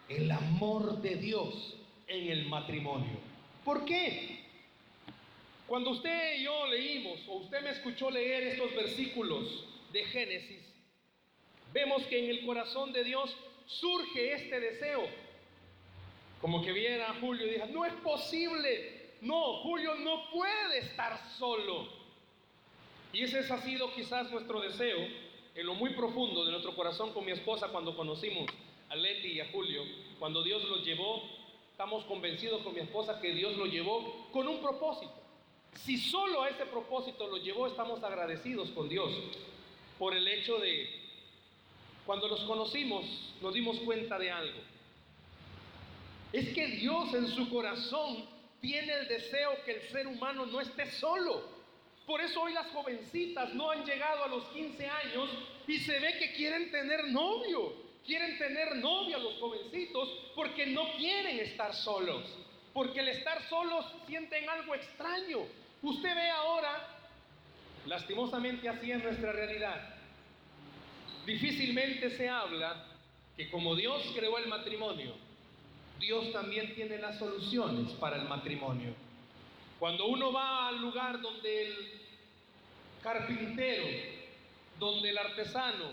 el 0.10 0.32
amor 0.32 1.02
de 1.02 1.16
Dios 1.16 1.76
en 2.08 2.32
el 2.32 2.46
matrimonio. 2.48 3.18
¿Por 3.66 3.84
qué? 3.86 4.46
Cuando 5.68 5.90
usted 5.90 6.38
y 6.38 6.44
yo 6.44 6.68
leímos, 6.68 7.20
o 7.28 7.40
usted 7.40 7.62
me 7.62 7.72
escuchó 7.72 8.10
leer 8.10 8.44
estos 8.44 8.74
versículos 8.74 9.68
de 9.92 10.06
Génesis, 10.06 10.64
vemos 11.74 12.04
que 12.04 12.24
en 12.24 12.30
el 12.30 12.46
corazón 12.46 12.94
de 12.94 13.04
Dios 13.04 13.36
surge 13.66 14.34
este 14.34 14.60
deseo. 14.60 15.06
Como 16.40 16.64
que 16.64 16.72
viera 16.72 17.14
Julio 17.20 17.48
y 17.48 17.50
diga, 17.52 17.66
no 17.66 17.84
es 17.84 17.94
posible 17.96 18.97
no, 19.22 19.62
Julio 19.64 19.96
no 19.96 20.30
puede 20.32 20.80
estar 20.80 21.20
solo. 21.38 21.88
Y 23.14 23.24
ese 23.24 23.40
ha 23.40 23.62
sido 23.62 23.94
quizás 23.94 24.30
nuestro 24.32 24.62
deseo 24.62 24.98
en 25.56 25.66
lo 25.66 25.74
muy 25.74 25.92
profundo 25.92 26.46
de 26.46 26.52
nuestro 26.52 26.76
corazón 26.76 27.14
con 27.14 27.26
mi 27.26 27.32
esposa 27.32 27.70
cuando 27.70 27.96
conocimos 27.96 28.46
a 28.90 28.96
Leti 28.96 29.30
y 29.30 29.40
a 29.40 29.50
Julio. 29.52 29.84
Cuando 30.20 30.44
Dios 30.44 30.64
los 30.66 30.86
llevó, 30.86 31.24
estamos 31.72 32.04
convencidos 32.06 32.62
con 32.62 32.74
mi 32.74 32.82
esposa 32.82 33.20
que 33.20 33.34
Dios 33.34 33.58
lo 33.58 33.66
llevó 33.66 34.28
con 34.32 34.48
un 34.48 34.62
propósito. 34.62 35.14
Si 35.84 35.98
solo 35.98 36.44
a 36.44 36.50
ese 36.50 36.66
propósito 36.66 37.28
lo 37.28 37.38
llevó, 37.38 37.68
estamos 37.68 38.04
agradecidos 38.04 38.70
con 38.70 38.90
Dios 38.90 39.12
por 39.98 40.14
el 40.14 40.28
hecho 40.28 40.60
de, 40.60 40.90
cuando 42.06 42.28
los 42.28 42.42
conocimos, 42.42 43.06
nos 43.42 43.54
dimos 43.54 43.78
cuenta 43.80 44.18
de 44.20 44.32
algo. 44.32 44.60
Es 46.34 46.54
que 46.54 46.68
Dios 46.68 47.14
en 47.14 47.28
su 47.28 47.50
corazón 47.50 48.26
tiene 48.62 48.94
el 48.94 49.08
deseo 49.08 49.64
que 49.64 49.74
el 49.74 49.82
ser 49.90 50.08
humano 50.08 50.46
no 50.46 50.62
esté 50.62 50.90
solo. 50.92 51.58
Por 52.06 52.22
eso 52.22 52.42
hoy 52.42 52.54
las 52.54 52.68
jovencitas 52.68 53.54
no 53.54 53.70
han 53.70 53.84
llegado 53.86 54.24
a 54.24 54.28
los 54.28 54.46
15 54.50 54.88
años 54.88 55.30
y 55.68 55.78
se 55.80 56.00
ve 56.00 56.18
que 56.18 56.34
quieren 56.34 56.72
tener 56.72 57.10
novio. 57.10 57.86
Quieren 58.06 58.38
tener 58.38 58.78
novia 58.78 59.18
los 59.18 59.38
jovencitos 59.38 60.10
porque 60.34 60.68
no 60.68 60.94
quieren 60.94 61.40
estar 61.40 61.74
solos. 61.76 62.24
Porque 62.74 63.02
el 63.02 63.10
estar 63.10 63.42
solos 63.50 63.86
sienten 64.08 64.50
algo 64.50 64.74
extraño. 64.74 65.40
Usted 65.82 66.16
ve 66.16 66.30
ahora, 66.30 66.88
lastimosamente 67.86 68.70
así 68.70 68.92
es 68.92 69.04
nuestra 69.04 69.34
realidad. 69.34 69.96
Difícilmente 71.26 72.10
se 72.12 72.30
habla 72.30 72.86
que 73.36 73.50
como 73.52 73.76
Dios 73.76 74.02
creó 74.16 74.38
el 74.38 74.48
matrimonio, 74.48 75.14
Dios 76.00 76.32
también 76.32 76.74
tiene 76.76 76.98
las 76.98 77.18
soluciones 77.18 77.92
para 77.94 78.18
el 78.18 78.28
matrimonio. 78.28 78.94
Cuando 79.80 80.08
uno 80.08 80.32
va 80.32 80.70
al 80.70 80.82
lugar 80.82 81.22
donde 81.22 81.68
el 81.68 81.76
carpintero, 83.02 83.86
donde 84.80 85.10
el 85.10 85.18
artesano, 85.18 85.92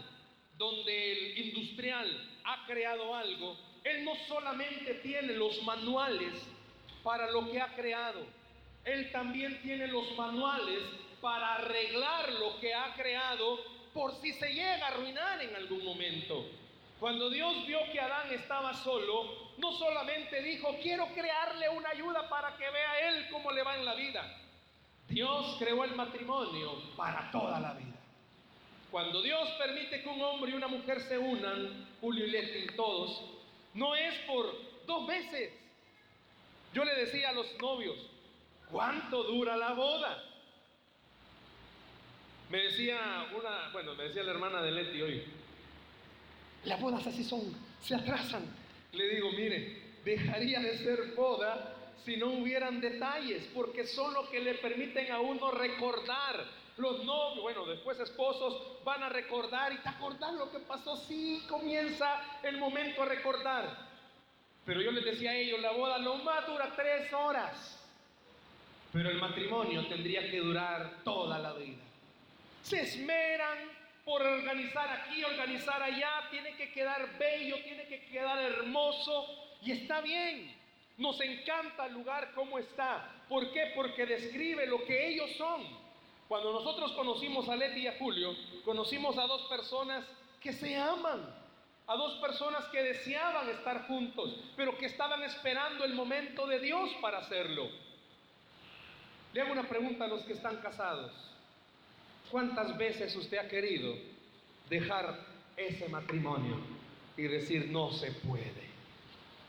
donde 0.56 1.12
el 1.12 1.46
industrial 1.46 2.30
ha 2.44 2.66
creado 2.66 3.14
algo, 3.14 3.56
él 3.82 4.04
no 4.04 4.12
solamente 4.26 4.94
tiene 4.94 5.34
los 5.34 5.62
manuales 5.62 6.32
para 7.02 7.30
lo 7.30 7.50
que 7.50 7.61
ha 7.61 7.75
creado. 7.75 8.25
Él 8.84 9.11
también 9.12 9.61
tiene 9.62 9.87
los 9.88 10.16
manuales 10.16 10.80
para 11.20 11.56
arreglar 11.56 12.32
lo 12.34 12.58
que 12.61 12.75
ha 12.75 12.94
creado 12.94 13.58
por 13.92 14.12
si 14.20 14.32
se 14.32 14.52
llega 14.52 14.87
a 14.87 14.88
arruinar 14.88 15.40
en 15.42 15.54
algún 15.54 15.84
momento. 15.84 16.46
Cuando 16.99 17.30
Dios 17.30 17.66
vio 17.66 17.78
que 17.92 18.00
Adán 18.00 18.32
estaba 18.32 18.75
solo, 18.75 19.43
no 19.58 19.73
solamente 19.73 20.42
dijo, 20.42 20.76
quiero 20.82 21.06
crearle 21.08 21.68
una 21.68 21.90
ayuda 21.90 22.28
para 22.28 22.56
que 22.56 22.68
vea 22.70 23.08
él 23.08 23.28
cómo 23.30 23.52
le 23.52 23.62
va 23.62 23.76
en 23.76 23.84
la 23.84 23.94
vida. 23.94 24.40
Dios 25.08 25.56
creó 25.58 25.84
el 25.84 25.94
matrimonio 25.94 26.73
para 26.96 27.30
toda 27.30 27.61
la 27.61 27.75
vida. 27.75 27.94
Cuando 28.90 29.23
Dios 29.23 29.49
permite 29.58 30.02
que 30.02 30.08
un 30.08 30.23
hombre 30.23 30.52
y 30.52 30.54
una 30.54 30.68
mujer 30.68 31.00
se 31.02 31.18
unan, 31.18 31.88
Julio 32.00 32.26
y 32.26 32.30
Leti, 32.30 32.75
todos, 32.75 33.23
no 33.75 33.94
es 33.94 34.14
por 34.20 34.54
dos 34.87 35.06
meses. 35.06 35.52
Yo 36.73 36.84
le 36.84 36.94
decía 36.94 37.30
a 37.30 37.32
los 37.32 37.46
novios, 37.61 37.96
¿cuánto 38.70 39.25
dura 39.25 39.56
la 39.56 39.73
boda? 39.73 40.25
Me 42.50 42.58
decía 42.58 43.26
una, 43.37 43.70
bueno, 43.73 43.94
me 43.94 44.04
decía 44.04 44.23
la 44.23 44.32
hermana 44.32 44.62
de 44.62 44.70
Leti 44.70 45.02
hoy, 45.02 45.25
las 46.64 46.80
bodas 46.80 47.06
así 47.06 47.25
son, 47.25 47.42
se 47.82 47.94
atrasan. 47.94 48.63
Le 48.94 49.08
digo, 49.08 49.32
mire, 49.32 49.82
dejaría 50.04 50.60
de 50.60 50.78
ser 50.78 51.14
boda 51.14 51.74
si 52.04 52.16
no 52.16 52.28
hubieran 52.28 52.80
detalles, 52.80 53.48
porque 53.54 53.86
son 53.86 54.12
lo 54.14 54.30
que 54.30 54.40
le 54.40 54.54
permiten 54.54 55.10
a 55.10 55.20
uno 55.20 55.50
recordar. 55.50 56.44
Los 56.76 57.04
novios, 57.04 57.42
bueno, 57.42 57.64
después 57.66 57.98
esposos 58.00 58.84
van 58.84 59.02
a 59.02 59.08
recordar 59.08 59.72
y 59.72 59.78
te 59.78 59.88
acordar 59.88 60.34
lo 60.34 60.50
que 60.50 60.58
pasó. 60.58 60.96
Sí, 60.96 61.42
comienza 61.48 62.40
el 62.42 62.58
momento 62.58 63.02
a 63.02 63.06
recordar. 63.06 63.94
Pero 64.66 64.82
yo 64.82 64.90
les 64.90 65.04
decía 65.04 65.30
a 65.30 65.36
ellos, 65.36 65.60
la 65.60 65.72
boda 65.72 65.98
no 65.98 66.16
más 66.16 66.46
dura 66.46 66.72
tres 66.74 67.12
horas, 67.12 67.80
pero 68.92 69.10
el 69.10 69.18
matrimonio 69.18 69.86
tendría 69.86 70.30
que 70.30 70.38
durar 70.38 71.02
toda 71.04 71.38
la 71.38 71.52
vida. 71.52 71.82
Se 72.62 72.80
esmeran, 72.80 73.58
por 74.04 74.23
organizar 74.23 74.88
aquí, 74.90 75.25
organizar 75.25 75.82
allá, 75.82 76.28
tiene 76.30 76.54
que 76.56 76.70
quedar 76.73 77.18
bello, 77.18 77.56
tiene 77.64 77.87
que 77.87 78.04
quedar 78.06 78.38
hermoso 78.38 79.26
y 79.62 79.73
está 79.73 80.00
bien. 80.00 80.54
Nos 80.99 81.20
encanta 81.20 81.87
el 81.87 81.94
lugar 81.94 82.32
como 82.34 82.58
está. 82.58 83.11
¿Por 83.28 83.50
qué? 83.52 83.73
Porque 83.75 84.06
describe 84.06 84.66
lo 84.66 84.84
que 84.84 85.08
ellos 85.08 85.30
son. 85.37 85.62
Cuando 86.28 86.52
nosotros 86.52 86.92
conocimos 86.92 87.49
a 87.49 87.56
Leti 87.56 87.80
y 87.80 87.87
a 87.87 87.99
Julio, 87.99 88.34
conocimos 88.64 89.16
a 89.18 89.26
dos 89.26 89.42
personas 89.42 90.04
que 90.40 90.52
se 90.52 90.76
aman, 90.76 91.23
a 91.87 91.96
dos 91.96 92.14
personas 92.14 92.64
que 92.66 92.82
deseaban 92.82 93.49
estar 93.49 93.87
juntos, 93.87 94.37
pero 94.56 94.76
que 94.76 94.87
estaban 94.87 95.23
esperando 95.23 95.84
el 95.84 95.94
momento 95.94 96.46
de 96.46 96.61
Dios 96.61 96.90
para 97.00 97.18
hacerlo. 97.18 97.68
Le 99.32 99.40
hago 99.40 99.52
una 99.52 99.68
pregunta 99.68 100.04
a 100.04 100.08
los 100.08 100.23
que 100.23 100.34
están 100.34 100.58
casados. 100.58 101.34
¿Cuántas 102.35 102.76
veces 102.76 103.14
usted 103.14 103.38
ha 103.38 103.47
querido 103.47 103.95
dejar 104.69 105.25
ese 105.57 105.88
matrimonio 105.88 106.57
y 107.17 107.23
decir 107.23 107.69
no 107.71 107.93
se 107.93 108.11
puede? 108.11 108.64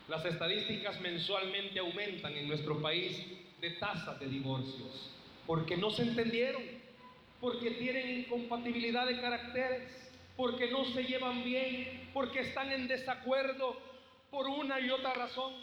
Las 0.08 0.24
estadísticas 0.24 1.02
mensualmente 1.02 1.80
aumentan 1.80 2.34
en 2.34 2.48
nuestro 2.48 2.80
país 2.84 3.26
de 3.60 3.72
tasas 3.72 4.20
de 4.20 4.28
divorcios, 4.28 5.10
porque 5.48 5.76
no 5.76 5.90
se 5.90 6.04
entendieron, 6.04 6.62
porque 7.42 7.72
tienen 7.72 8.20
incompatibilidad 8.20 9.08
de 9.08 9.20
caracteres, 9.20 10.12
porque 10.38 10.70
no 10.70 10.86
se 10.86 11.06
llevan 11.06 11.44
bien, 11.44 12.12
porque 12.14 12.42
están 12.42 12.72
en 12.72 12.88
desacuerdo 12.88 13.82
por 14.30 14.48
una 14.48 14.80
y 14.80 14.92
otra 14.92 15.16
razón. 15.16 15.56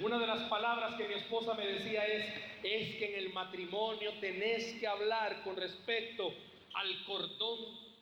Una 0.00 0.18
de 0.18 0.26
las 0.26 0.42
palabras 0.48 0.94
que 0.94 1.08
mi 1.08 1.14
esposa 1.14 1.54
me 1.54 1.66
decía 1.66 2.06
es, 2.06 2.26
es 2.62 2.96
que 2.96 3.12
en 3.12 3.26
el 3.26 3.32
matrimonio 3.32 4.12
tenés 4.20 4.72
que 4.80 4.86
hablar 4.86 5.42
con 5.42 5.56
respecto 5.56 6.32
al 6.74 7.04
cordón 7.04 7.58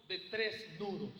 de 0.06 0.18
tres 0.30 0.78
nudos. 0.78 1.10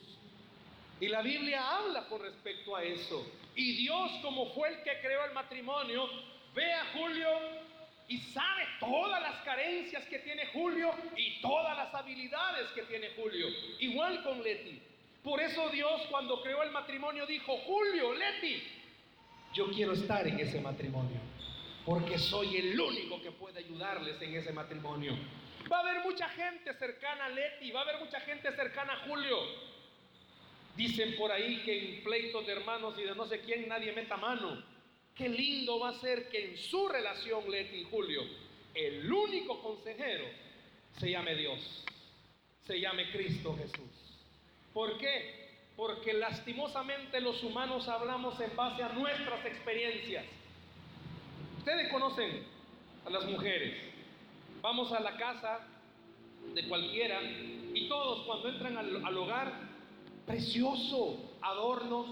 Y 1.01 1.09
la 1.09 1.23
Biblia 1.23 1.79
habla 1.79 2.07
con 2.09 2.21
respecto 2.21 2.77
a 2.77 2.83
eso. 2.83 3.27
Y 3.55 3.77
Dios, 3.77 4.11
como 4.23 4.53
fue 4.55 4.69
el 4.69 4.83
que 4.83 5.01
creó 5.01 5.25
el 5.25 5.33
matrimonio, 5.33 6.09
ve 6.55 6.73
a 6.73 6.85
Julio 6.93 7.29
y 8.09 8.19
sabe 8.19 8.65
todas 8.81 9.21
las 9.21 9.37
carencias 9.43 10.05
que 10.07 10.19
tiene 10.21 10.47
Julio 10.47 10.93
y 11.17 11.41
todas 11.41 11.77
las 11.77 11.95
habilidades 11.95 12.69
que 12.71 12.83
tiene 12.83 13.11
Julio. 13.17 13.49
Igual 13.81 14.23
con 14.23 14.43
Leti. 14.43 14.81
Por 15.23 15.41
eso 15.41 15.69
Dios 15.71 16.03
cuando 16.11 16.41
creó 16.43 16.63
el 16.63 16.71
matrimonio 16.71 17.27
dijo, 17.27 17.57
Julio, 17.59 18.15
Leti, 18.15 18.63
yo 19.55 19.71
quiero 19.71 19.93
estar 19.93 20.27
en 20.27 20.39
ese 20.39 20.61
matrimonio, 20.61 21.21
porque 21.85 22.19
soy 22.19 22.57
el 22.57 22.79
único 22.79 23.21
que 23.23 23.33
puede 23.33 23.61
ayudarles 23.61 24.21
en 24.21 24.35
ese 24.35 24.53
matrimonio. 24.53 25.17
Va 25.71 25.79
a 25.79 25.81
haber 25.81 26.05
mucha 26.05 26.29
gente 26.29 26.73
cercana 26.75 27.27
a 27.27 27.29
Leti, 27.29 27.71
va 27.71 27.81
a 27.81 27.83
haber 27.83 27.99
mucha 27.99 28.21
gente 28.21 28.51
cercana 28.53 28.95
a 28.95 29.09
Julio. 29.09 29.39
Dicen 30.77 31.17
por 31.17 31.33
ahí 31.33 31.63
que 31.65 31.97
en 31.97 32.05
pleitos 32.05 32.47
de 32.47 32.53
hermanos 32.53 32.95
y 32.99 33.03
de 33.03 33.15
no 33.15 33.27
sé 33.27 33.41
quién 33.41 33.69
nadie 33.69 33.93
meta 33.93 34.17
mano. 34.17 34.63
Qué 35.15 35.29
lindo 35.29 35.81
va 35.81 35.89
a 35.89 35.95
ser 35.95 36.29
que 36.29 36.51
en 36.51 36.57
su 36.57 36.89
relación 36.89 37.51
Leti 37.51 37.79
y 37.79 37.85
Julio, 37.85 38.23
el 38.75 39.13
único 39.13 39.61
consejero 39.61 40.25
se 40.99 41.11
llame 41.11 41.35
Dios, 41.35 41.85
se 42.65 42.79
llame 42.81 43.11
Cristo 43.11 43.57
Jesús. 43.57 43.91
¿Por 44.73 44.97
qué? 44.99 45.48
Porque 45.79 46.13
lastimosamente 46.13 47.21
los 47.21 47.41
humanos 47.45 47.87
hablamos 47.87 48.39
en 48.41 48.55
base 48.57 48.83
a 48.83 48.89
nuestras 48.89 49.47
experiencias. 49.47 50.25
Ustedes 51.59 51.89
conocen 51.93 52.43
a 53.07 53.11
las 53.11 53.25
mujeres. 53.27 53.77
Vamos 54.61 54.91
a 54.91 54.99
la 54.99 55.17
casa 55.17 55.61
de 56.53 56.67
cualquiera 56.67 57.23
y 57.23 57.89
todos 57.89 58.27
cuando 58.27 58.49
entran 58.49 58.77
al, 58.77 59.17
hogar, 59.19 59.53
precioso, 60.27 61.17
adornos, 61.43 62.09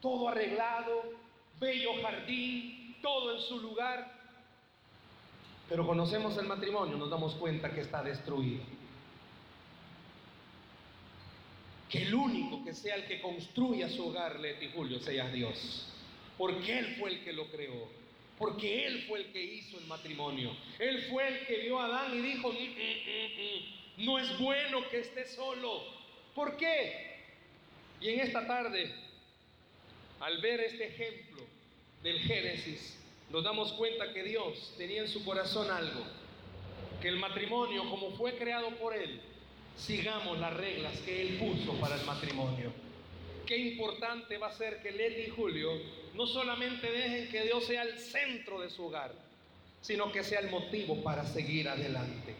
todo 0.00 0.28
arreglado, 0.28 1.02
bello 1.58 2.00
jardín, 2.00 2.94
todo 3.02 3.34
en 3.34 3.40
su 3.40 3.58
lugar. 3.58 4.08
Pero 5.68 5.84
conocemos 5.84 6.38
el 6.38 6.46
matrimonio, 6.46 6.96
nos 6.96 7.10
damos 7.10 7.34
cuenta 7.34 7.74
que 7.74 7.80
está 7.80 8.04
destruido. 8.04 8.62
Que 11.94 12.02
el 12.02 12.12
único 12.12 12.64
que 12.64 12.74
sea 12.74 12.96
el 12.96 13.04
que 13.04 13.20
construya 13.20 13.88
su 13.88 14.08
hogar, 14.08 14.40
Leti 14.40 14.68
Julio, 14.74 14.98
sea 14.98 15.28
Dios. 15.28 15.86
Porque 16.36 16.76
Él 16.76 16.96
fue 16.98 17.10
el 17.10 17.20
que 17.22 17.32
lo 17.32 17.46
creó. 17.52 17.88
Porque 18.36 18.84
Él 18.84 19.04
fue 19.06 19.20
el 19.20 19.26
que 19.26 19.40
hizo 19.40 19.78
el 19.78 19.86
matrimonio. 19.86 20.50
Él 20.80 21.06
fue 21.08 21.28
el 21.28 21.46
que 21.46 21.58
vio 21.58 21.78
a 21.78 21.84
Adán 21.84 22.18
y 22.18 22.20
dijo, 22.20 22.50
mm, 22.50 22.56
mm, 22.56 24.02
mm, 24.02 24.04
no 24.06 24.18
es 24.18 24.36
bueno 24.40 24.88
que 24.88 24.98
esté 24.98 25.24
solo. 25.28 25.84
¿Por 26.34 26.56
qué? 26.56 27.14
Y 28.00 28.08
en 28.08 28.20
esta 28.22 28.44
tarde, 28.44 28.92
al 30.18 30.38
ver 30.40 30.62
este 30.62 30.88
ejemplo 30.88 31.44
del 32.02 32.18
Génesis, 32.22 32.98
nos 33.30 33.44
damos 33.44 33.72
cuenta 33.74 34.12
que 34.12 34.24
Dios 34.24 34.74
tenía 34.76 35.02
en 35.02 35.08
su 35.08 35.24
corazón 35.24 35.70
algo. 35.70 36.04
Que 37.00 37.06
el 37.06 37.18
matrimonio, 37.18 37.88
como 37.88 38.10
fue 38.16 38.36
creado 38.36 38.70
por 38.78 38.96
Él, 38.96 39.20
sigamos 39.76 40.38
las 40.38 40.54
reglas 40.54 40.98
que 41.00 41.22
Él 41.22 41.38
puso 41.38 41.78
para 41.80 41.96
el 41.96 42.04
matrimonio. 42.04 42.72
Qué 43.46 43.56
importante 43.56 44.38
va 44.38 44.48
a 44.48 44.52
ser 44.52 44.82
que 44.82 44.92
Leti 44.92 45.22
y 45.22 45.30
Julio 45.30 45.70
no 46.14 46.26
solamente 46.26 46.90
dejen 46.90 47.30
que 47.30 47.42
Dios 47.42 47.66
sea 47.66 47.82
el 47.82 47.98
centro 47.98 48.60
de 48.60 48.70
su 48.70 48.86
hogar, 48.86 49.12
sino 49.80 50.10
que 50.10 50.24
sea 50.24 50.40
el 50.40 50.50
motivo 50.50 51.02
para 51.02 51.26
seguir 51.26 51.68
adelante. 51.68 52.34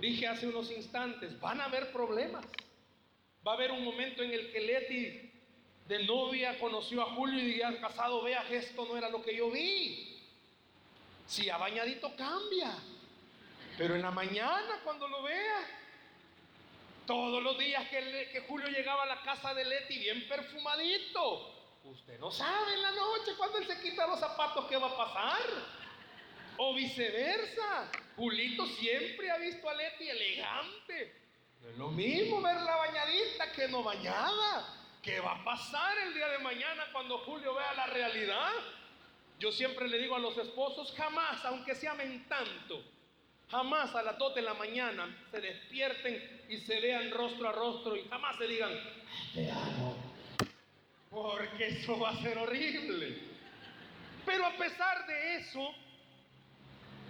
Dije 0.00 0.26
hace 0.26 0.46
unos 0.46 0.70
instantes, 0.70 1.38
van 1.40 1.60
a 1.60 1.64
haber 1.64 1.92
problemas. 1.92 2.44
Va 3.46 3.52
a 3.52 3.54
haber 3.54 3.70
un 3.70 3.84
momento 3.84 4.22
en 4.22 4.32
el 4.32 4.50
que 4.50 4.60
Leti 4.60 5.32
de 5.86 6.04
novia 6.04 6.58
conoció 6.58 7.02
a 7.02 7.14
Julio 7.14 7.38
y 7.38 7.46
diría, 7.46 7.80
casado, 7.80 8.22
vea 8.22 8.44
esto 8.50 8.86
no 8.86 8.96
era 8.96 9.08
lo 9.08 9.22
que 9.22 9.36
yo 9.36 9.50
vi. 9.50 10.20
Si 11.26 11.48
ha 11.48 11.56
bañadito 11.56 12.14
cambia. 12.16 12.72
Pero 13.78 13.94
en 13.94 14.02
la 14.02 14.10
mañana 14.10 14.80
cuando 14.82 15.06
lo 15.06 15.22
vea, 15.22 15.85
todos 17.06 17.42
los 17.42 17.58
días 17.58 17.88
que, 17.88 18.44
Julio 18.48 18.68
llegaba 18.68 19.04
a 19.04 19.06
la 19.06 19.22
casa 19.22 19.54
de 19.54 19.64
Leti 19.64 19.98
bien 19.98 20.28
perfumadito. 20.28 21.54
Usted 21.84 22.18
no 22.18 22.30
sabe 22.30 22.74
en 22.74 22.82
la 22.82 22.90
noche 22.90 23.32
cuando 23.38 23.58
él 23.58 23.66
se 23.66 23.80
quita 23.80 24.06
los 24.06 24.18
zapatos 24.18 24.66
qué 24.66 24.76
va 24.76 24.88
a 24.88 24.96
pasar. 24.96 25.40
O 26.58 26.74
viceversa. 26.74 27.90
Julito 28.16 28.66
siempre 28.66 29.30
ha 29.30 29.38
visto 29.38 29.68
a 29.68 29.74
Leti 29.74 30.08
elegante. 30.08 31.22
No 31.62 31.68
es 31.68 31.78
lo 31.78 31.88
mismo 31.88 32.42
verla 32.42 32.76
bañadita 32.76 33.52
que 33.52 33.68
no 33.68 33.82
bañada. 33.82 34.74
¿Qué 35.02 35.20
va 35.20 35.32
a 35.32 35.44
pasar 35.44 35.96
el 35.98 36.14
día 36.14 36.28
de 36.28 36.38
mañana 36.38 36.86
cuando 36.92 37.18
Julio 37.18 37.54
vea 37.54 37.74
la 37.74 37.86
realidad? 37.86 38.52
Yo 39.38 39.52
siempre 39.52 39.86
le 39.86 39.98
digo 39.98 40.16
a 40.16 40.18
los 40.18 40.36
esposos, 40.38 40.92
jamás, 40.96 41.44
aunque 41.44 41.74
se 41.74 41.86
amen 41.86 42.26
tanto, 42.26 42.82
Jamás 43.50 43.94
a 43.94 44.02
las 44.02 44.18
2 44.18 44.34
de 44.34 44.42
la 44.42 44.54
mañana 44.54 45.16
se 45.30 45.40
despierten 45.40 46.42
y 46.48 46.58
se 46.58 46.80
vean 46.80 47.10
rostro 47.12 47.48
a 47.48 47.52
rostro 47.52 47.96
y 47.96 48.02
jamás 48.08 48.36
se 48.38 48.46
digan, 48.46 48.72
te 49.32 49.50
amo. 49.50 49.96
Porque 51.10 51.68
eso 51.68 51.98
va 51.98 52.10
a 52.10 52.16
ser 52.22 52.36
horrible. 52.38 53.18
Pero 54.24 54.46
a 54.46 54.56
pesar 54.56 55.06
de 55.06 55.36
eso, 55.36 55.72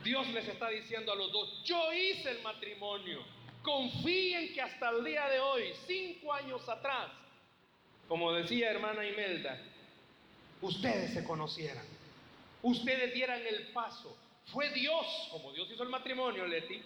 Dios 0.05 0.29
les 0.29 0.47
está 0.47 0.69
diciendo 0.69 1.13
a 1.13 1.17
los 1.17 1.33
dos, 1.33 1.63
yo 1.65 1.93
hice 1.93 2.33
el 2.33 2.43
matrimonio. 2.43 3.25
Confíen 3.63 4.53
que 4.53 4.61
hasta 4.61 4.91
el 4.91 5.05
día 5.05 5.29
de 5.29 5.41
hoy, 5.41 5.73
cinco 5.87 6.33
años 6.33 6.69
atrás, 6.69 7.11
como 8.07 8.33
decía 8.33 8.71
hermana 8.71 9.05
Imelda, 9.05 9.59
ustedes 10.61 11.15
se 11.15 11.25
conocieran, 11.25 11.85
ustedes 12.63 13.13
dieran 13.15 13.45
el 13.45 13.69
paso. 13.69 14.17
Fue 14.47 14.71
Dios, 14.71 15.29
como 15.31 15.53
Dios 15.53 15.69
hizo 15.71 15.83
el 15.83 15.89
matrimonio, 15.89 16.47
Leti, 16.47 16.81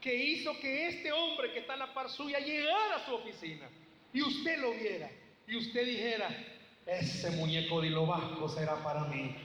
que 0.00 0.14
hizo 0.14 0.58
que 0.58 0.88
este 0.88 1.12
hombre 1.12 1.52
que 1.52 1.60
está 1.60 1.74
en 1.74 1.80
la 1.80 1.92
par 1.92 2.08
suya 2.08 2.38
llegara 2.38 2.96
a 2.96 3.06
su 3.06 3.14
oficina 3.14 3.68
y 4.12 4.22
usted 4.22 4.58
lo 4.58 4.72
viera 4.72 5.10
y 5.46 5.56
usted 5.56 5.84
dijera, 5.84 6.28
ese 6.86 7.30
muñeco 7.32 7.80
de 7.80 7.90
lo 7.90 8.06
bajo 8.06 8.48
será 8.48 8.82
para 8.82 9.04
mí. 9.04 9.36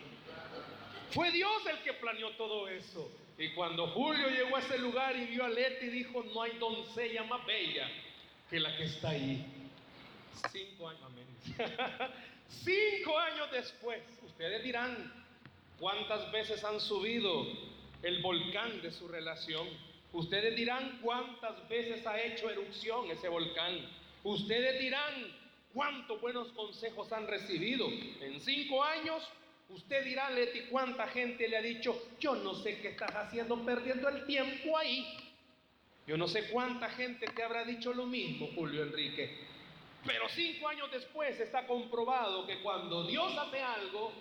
Fue 1.12 1.32
Dios 1.32 1.66
el 1.70 1.80
que 1.84 1.94
planeó 1.94 2.32
todo 2.32 2.68
eso. 2.70 3.12
Y 3.38 3.50
cuando 3.50 3.88
Julio 3.88 4.30
llegó 4.30 4.56
a 4.56 4.60
ese 4.60 4.78
lugar 4.78 5.16
y 5.16 5.26
vio 5.26 5.44
a 5.44 5.50
Leti, 5.50 5.88
dijo, 5.88 6.24
no 6.34 6.44
hay 6.44 6.58
doncella 6.58 7.24
más 7.24 7.46
bella 7.46 7.90
que 8.50 8.60
la 8.60 8.76
que 8.78 8.84
está 8.84 9.10
ahí. 9.10 9.46
Cinco 10.52 10.88
años. 10.88 11.02
Cinco 12.48 13.18
años 13.18 13.52
después, 13.52 14.02
ustedes 14.26 14.64
dirán 14.64 15.21
cuántas 15.82 16.32
veces 16.32 16.64
han 16.64 16.80
subido 16.80 17.48
el 18.04 18.22
volcán 18.22 18.82
de 18.82 18.92
su 18.92 19.08
relación. 19.08 19.68
Ustedes 20.14 20.56
dirán 20.56 21.00
cuántas 21.02 21.68
veces 21.68 22.06
ha 22.06 22.22
hecho 22.22 22.50
erupción 22.50 23.10
ese 23.10 23.28
volcán. 23.28 23.80
Ustedes 24.24 24.80
dirán 24.80 25.36
cuántos 25.74 26.22
buenos 26.22 26.50
consejos 26.50 27.12
han 27.12 27.28
recibido. 27.28 27.88
En 28.22 28.40
cinco 28.40 28.82
años 28.82 29.28
Usted 29.74 30.04
dirá, 30.04 30.30
Leti, 30.30 30.64
cuánta 30.70 31.08
gente 31.08 31.48
le 31.48 31.56
ha 31.56 31.62
dicho, 31.62 32.10
yo 32.20 32.36
no 32.36 32.56
sé 32.56 32.82
qué 32.82 32.90
estás 32.90 33.16
haciendo 33.16 33.58
perdiendo 33.64 34.10
el 34.10 34.26
tiempo 34.26 34.78
ahí. 34.78 35.08
Yo 36.06 36.18
no 36.18 36.28
sé 36.28 36.50
cuánta 36.50 36.90
gente 36.90 37.26
te 37.28 37.42
habrá 37.42 37.64
dicho 37.64 37.94
lo 37.94 38.06
mismo, 38.06 38.50
Julio 38.54 38.84
Enrique. 38.84 39.34
Pero 40.06 40.28
cinco 40.28 40.68
años 40.68 40.92
después 40.92 41.40
está 41.40 41.66
comprobado 41.68 42.46
que 42.46 42.60
cuando 42.62 43.06
Dios 43.06 43.38
hace 43.38 43.62
algo, 43.62 44.12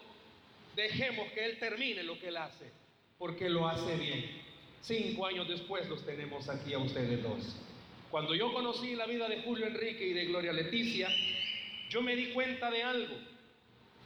dejemos 0.76 1.30
que 1.32 1.44
Él 1.44 1.58
termine 1.58 2.02
lo 2.02 2.18
que 2.18 2.28
Él 2.28 2.36
hace, 2.36 2.70
porque 3.18 3.48
lo 3.48 3.68
hace 3.68 3.96
bien. 3.96 4.42
Cinco 4.82 5.26
años 5.26 5.48
después 5.48 5.88
los 5.88 6.04
tenemos 6.06 6.48
aquí 6.48 6.72
a 6.72 6.78
ustedes 6.78 7.22
dos. 7.22 7.56
Cuando 8.10 8.34
yo 8.34 8.52
conocí 8.52 8.96
la 8.96 9.06
vida 9.06 9.28
de 9.28 9.42
Julio 9.42 9.66
Enrique 9.66 10.06
y 10.06 10.12
de 10.12 10.24
Gloria 10.26 10.52
Leticia, 10.52 11.08
yo 11.90 12.02
me 12.02 12.16
di 12.16 12.32
cuenta 12.32 12.70
de 12.70 12.82
algo. 12.82 13.14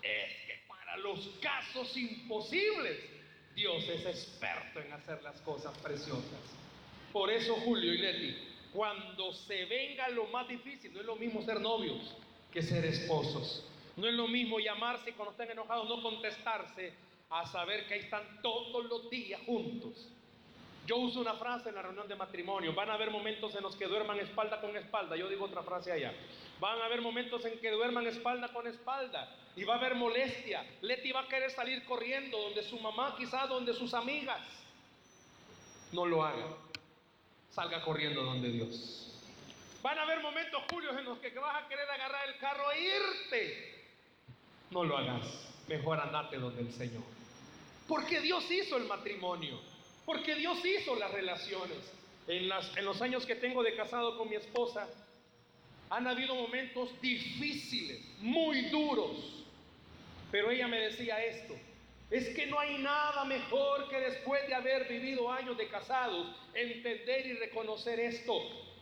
Es 0.03 0.47
que 0.47 0.63
para 0.69 0.97
los 0.99 1.27
casos 1.41 1.97
imposibles, 1.97 2.99
Dios 3.55 3.89
es 3.89 4.05
experto 4.05 4.81
en 4.81 4.93
hacer 4.93 5.23
las 5.23 5.41
cosas 5.43 5.77
preciosas. 5.79 6.41
Por 7.13 7.31
eso, 7.31 7.55
Julio 7.57 7.95
y 7.95 7.99
Leti, 7.99 8.37
cuando 8.73 9.33
se 9.33 9.65
venga 9.67 10.09
lo 10.09 10.27
más 10.27 10.49
difícil, 10.49 10.93
no 10.93 11.01
es 11.01 11.07
lo 11.07 11.17
mismo 11.17 11.43
ser 11.43 11.61
novios 11.61 12.15
que 12.53 12.63
ser 12.63 12.85
esposos. 12.85 13.65
No 13.97 14.09
es 14.09 14.15
lo 14.15 14.27
mismo 14.27 14.59
llamarse 14.59 15.13
cuando 15.13 15.33
estén 15.33 15.51
enojados 15.51 15.89
no 15.89 16.03
contestarse 16.03 16.93
a 17.31 17.47
saber 17.47 17.87
que 17.87 17.95
ahí 17.95 18.01
están 18.01 18.23
todos 18.43 18.85
los 18.87 19.09
días 19.11 19.41
juntos. 19.47 20.09
Yo 20.87 20.97
uso 20.99 21.21
una 21.21 21.35
frase 21.35 21.71
en 21.71 21.77
la 21.77 21.83
reunión 21.83 22.07
de 22.07 22.15
matrimonio. 22.15 22.75
Van 22.75 22.91
a 22.91 22.95
haber 22.95 23.11
momentos 23.11 23.55
en 23.55 23.63
los 23.63 23.75
que 23.75 23.87
duerman 23.87 24.19
espalda 24.21 24.61
con 24.61 24.77
espalda. 24.77 25.17
Yo 25.17 25.29
digo 25.29 25.47
otra 25.47 25.63
frase 25.63 25.93
allá. 25.93 26.13
Van 26.61 26.79
a 26.79 26.85
haber 26.85 27.01
momentos 27.01 27.45
en 27.47 27.59
que 27.59 27.71
duerman 27.71 28.07
espalda 28.07 28.49
con 28.53 28.67
espalda. 28.67 29.35
Y 29.57 29.65
va 29.65 29.75
a 29.75 29.79
haber 29.79 29.95
molestia. 29.95 30.67
Leti 30.83 31.11
va 31.11 31.21
a 31.21 31.29
querer 31.29 31.51
salir 31.51 31.85
corriendo 31.85 32.39
donde 32.39 32.63
su 32.63 32.79
mamá, 32.81 33.15
quizás 33.17 33.49
donde 33.49 33.73
sus 33.73 33.95
amigas. 33.95 34.43
No 35.93 36.05
lo 36.05 36.23
haga. 36.23 36.49
Salga 37.51 37.83
corriendo 37.83 38.23
donde 38.23 38.51
Dios. 38.51 39.23
Van 39.83 39.99
a 39.99 40.03
haber 40.03 40.21
momentos, 40.21 40.63
Julio, 40.71 40.99
en 40.99 41.05
los 41.05 41.19
que 41.19 41.31
vas 41.39 41.63
a 41.63 41.69
querer 41.69 41.89
agarrar 41.89 42.29
el 42.29 42.39
carro 42.39 42.71
e 42.73 42.81
irte. 42.81 43.84
No 44.71 44.85
lo 44.85 44.97
hagas. 44.97 45.25
Mejor 45.69 46.01
andate 46.01 46.37
donde 46.39 46.63
el 46.63 46.73
Señor. 46.73 47.03
Porque 47.89 48.21
Dios 48.21 48.51
hizo 48.51 48.77
el 48.77 48.85
matrimonio. 48.85 49.61
Porque 50.05 50.35
Dios 50.35 50.59
hizo 50.65 50.97
las 50.97 51.11
relaciones. 51.13 51.79
En, 52.27 52.51
en 52.51 52.85
los 52.85 53.01
años 53.03 53.27
que 53.27 53.37
tengo 53.37 53.63
de 53.63 53.75
casado 53.77 54.17
con 54.19 54.29
mi 54.29 54.37
esposa, 54.37 54.89
han 55.91 56.07
habido 56.07 56.35
momentos 56.35 56.91
difíciles, 57.01 58.01
muy 58.21 58.63
duros. 58.71 59.45
Pero 60.31 60.51
ella 60.51 60.67
me 60.67 60.81
decía 60.81 61.25
esto, 61.25 61.55
es 62.11 62.29
que 62.31 62.47
no 62.47 62.59
hay 62.59 62.79
nada 62.79 63.25
mejor 63.25 63.89
que 63.89 63.99
después 64.01 64.47
de 64.47 64.55
haber 64.55 64.89
vivido 64.89 65.31
años 65.31 65.57
de 65.57 65.69
casados, 65.69 66.35
entender 66.55 67.27
y 67.27 67.33
reconocer 67.35 68.01
esto. 68.01 68.35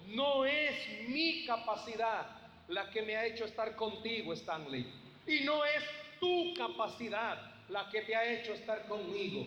No 0.09 0.45
es 0.45 1.09
mi 1.09 1.45
capacidad 1.45 2.27
la 2.68 2.90
que 2.90 3.03
me 3.03 3.16
ha 3.16 3.27
hecho 3.27 3.45
estar 3.45 3.77
contigo, 3.77 4.33
Stanley. 4.33 4.87
Y 5.26 5.40
no 5.40 5.64
es 5.64 5.82
tu 6.20 6.54
capacidad 6.54 7.52
la 7.68 7.88
que 7.90 8.02
te 8.02 8.14
ha 8.14 8.24
hecho 8.24 8.52
estar 8.54 8.87
conmigo. 8.87 9.46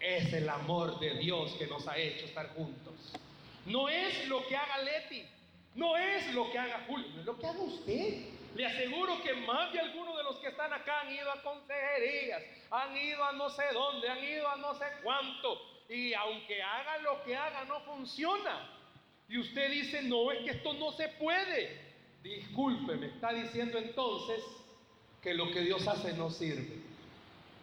Es 0.00 0.32
el 0.32 0.48
amor 0.48 0.98
de 0.98 1.14
Dios 1.18 1.52
que 1.58 1.66
nos 1.66 1.86
ha 1.88 1.96
hecho 1.96 2.26
estar 2.26 2.48
juntos. 2.54 2.94
No 3.66 3.88
es 3.88 4.28
lo 4.28 4.46
que 4.46 4.56
haga 4.56 4.78
Leti, 4.78 5.24
no 5.74 5.96
es 5.96 6.34
lo 6.34 6.50
que 6.50 6.58
haga 6.58 6.84
Julio, 6.86 7.20
es 7.20 7.24
lo 7.24 7.38
que 7.38 7.46
haga 7.46 7.60
usted. 7.60 8.14
Le 8.54 8.66
aseguro 8.66 9.20
que 9.22 9.34
más 9.34 9.72
de 9.72 9.80
algunos 9.80 10.16
de 10.16 10.22
los 10.22 10.36
que 10.36 10.48
están 10.48 10.72
acá 10.72 11.00
han 11.00 11.12
ido 11.12 11.30
a 11.30 11.42
consejerías, 11.42 12.42
han 12.70 12.96
ido 12.96 13.24
a 13.24 13.32
no 13.32 13.50
sé 13.50 13.64
dónde, 13.72 14.08
han 14.08 14.22
ido 14.22 14.48
a 14.48 14.56
no 14.56 14.74
sé 14.74 14.84
cuánto. 15.02 15.60
Y 15.88 16.12
aunque 16.14 16.62
haga 16.62 16.98
lo 16.98 17.22
que 17.24 17.36
haga, 17.36 17.64
no 17.64 17.80
funciona. 17.80 18.70
Y 19.28 19.38
usted 19.38 19.70
dice, 19.70 20.02
no, 20.02 20.30
es 20.30 20.44
que 20.44 20.50
esto 20.50 20.74
no 20.74 20.92
se 20.92 21.08
puede. 21.08 21.80
Disculpe, 22.22 22.94
me 22.96 23.06
está 23.06 23.32
diciendo 23.32 23.78
entonces 23.78 24.42
que 25.24 25.32
lo 25.32 25.50
que 25.50 25.62
Dios 25.62 25.88
hace 25.88 26.12
no 26.12 26.30
sirve. 26.30 26.84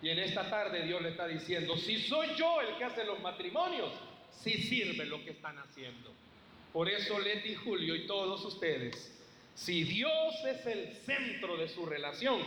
Y 0.01 0.09
en 0.09 0.17
esta 0.17 0.49
tarde 0.49 0.81
Dios 0.81 0.99
le 1.01 1.09
está 1.09 1.27
diciendo, 1.27 1.77
si 1.77 2.01
soy 2.01 2.29
yo 2.35 2.59
el 2.59 2.75
que 2.77 2.85
hace 2.85 3.05
los 3.05 3.21
matrimonios, 3.21 3.91
sí 4.31 4.53
sirve 4.53 5.05
lo 5.05 5.23
que 5.23 5.29
están 5.29 5.59
haciendo. 5.59 6.11
Por 6.73 6.89
eso 6.89 7.19
Leti 7.19 7.53
Julio 7.53 7.95
y 7.95 8.07
todos 8.07 8.43
ustedes, 8.43 9.15
si 9.53 9.83
Dios 9.83 10.33
es 10.43 10.65
el 10.65 10.93
centro 11.05 11.55
de 11.55 11.69
su 11.69 11.85
relación, 11.85 12.41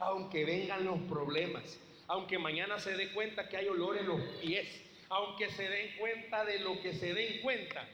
aunque 0.00 0.44
vengan 0.44 0.84
los 0.84 1.00
problemas, 1.02 1.78
aunque 2.06 2.38
mañana 2.38 2.78
se 2.78 2.94
dé 2.94 3.10
cuenta 3.12 3.48
que 3.48 3.56
hay 3.56 3.68
olor 3.68 3.96
en 3.96 4.06
los 4.06 4.20
pies, 4.42 4.68
aunque 5.08 5.50
se 5.50 5.66
den 5.66 5.96
cuenta 5.98 6.44
de 6.44 6.58
lo 6.58 6.78
que 6.82 6.92
se 6.92 7.14
den 7.14 7.40
cuenta, 7.40 7.88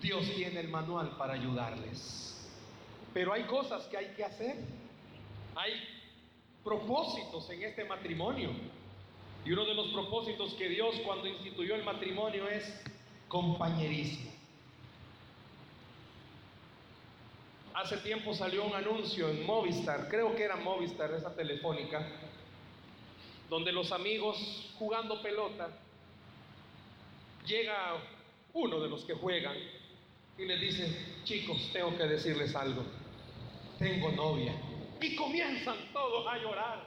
Dios 0.00 0.24
tiene 0.34 0.60
el 0.60 0.68
manual 0.68 1.16
para 1.18 1.34
ayudarles. 1.34 2.48
Pero 3.12 3.34
hay 3.34 3.42
cosas 3.42 3.84
que 3.88 3.98
hay 3.98 4.14
que 4.16 4.24
hacer. 4.24 4.56
Hay 5.58 5.72
propósitos 6.62 7.50
en 7.50 7.64
este 7.64 7.84
matrimonio. 7.84 8.50
Y 9.44 9.50
uno 9.50 9.64
de 9.64 9.74
los 9.74 9.88
propósitos 9.88 10.54
que 10.54 10.68
Dios 10.68 10.94
cuando 11.04 11.26
instituyó 11.26 11.74
el 11.74 11.82
matrimonio 11.82 12.48
es 12.48 12.80
compañerismo. 13.26 14.30
Hace 17.74 17.96
tiempo 17.98 18.34
salió 18.34 18.64
un 18.64 18.74
anuncio 18.74 19.28
en 19.28 19.44
Movistar, 19.46 20.08
creo 20.08 20.34
que 20.36 20.44
era 20.44 20.56
Movistar, 20.56 21.12
esa 21.12 21.34
telefónica, 21.34 22.06
donde 23.48 23.72
los 23.72 23.90
amigos 23.90 24.74
jugando 24.78 25.20
pelota, 25.22 25.70
llega 27.46 27.96
uno 28.52 28.80
de 28.80 28.88
los 28.88 29.04
que 29.04 29.14
juegan 29.14 29.56
y 30.36 30.44
les 30.44 30.60
dice, 30.60 31.22
chicos, 31.24 31.70
tengo 31.72 31.96
que 31.96 32.04
decirles 32.04 32.54
algo, 32.54 32.82
tengo 33.78 34.10
novia. 34.12 34.67
Y 35.00 35.14
comienzan 35.14 35.76
todos 35.92 36.26
a 36.26 36.38
llorar, 36.38 36.82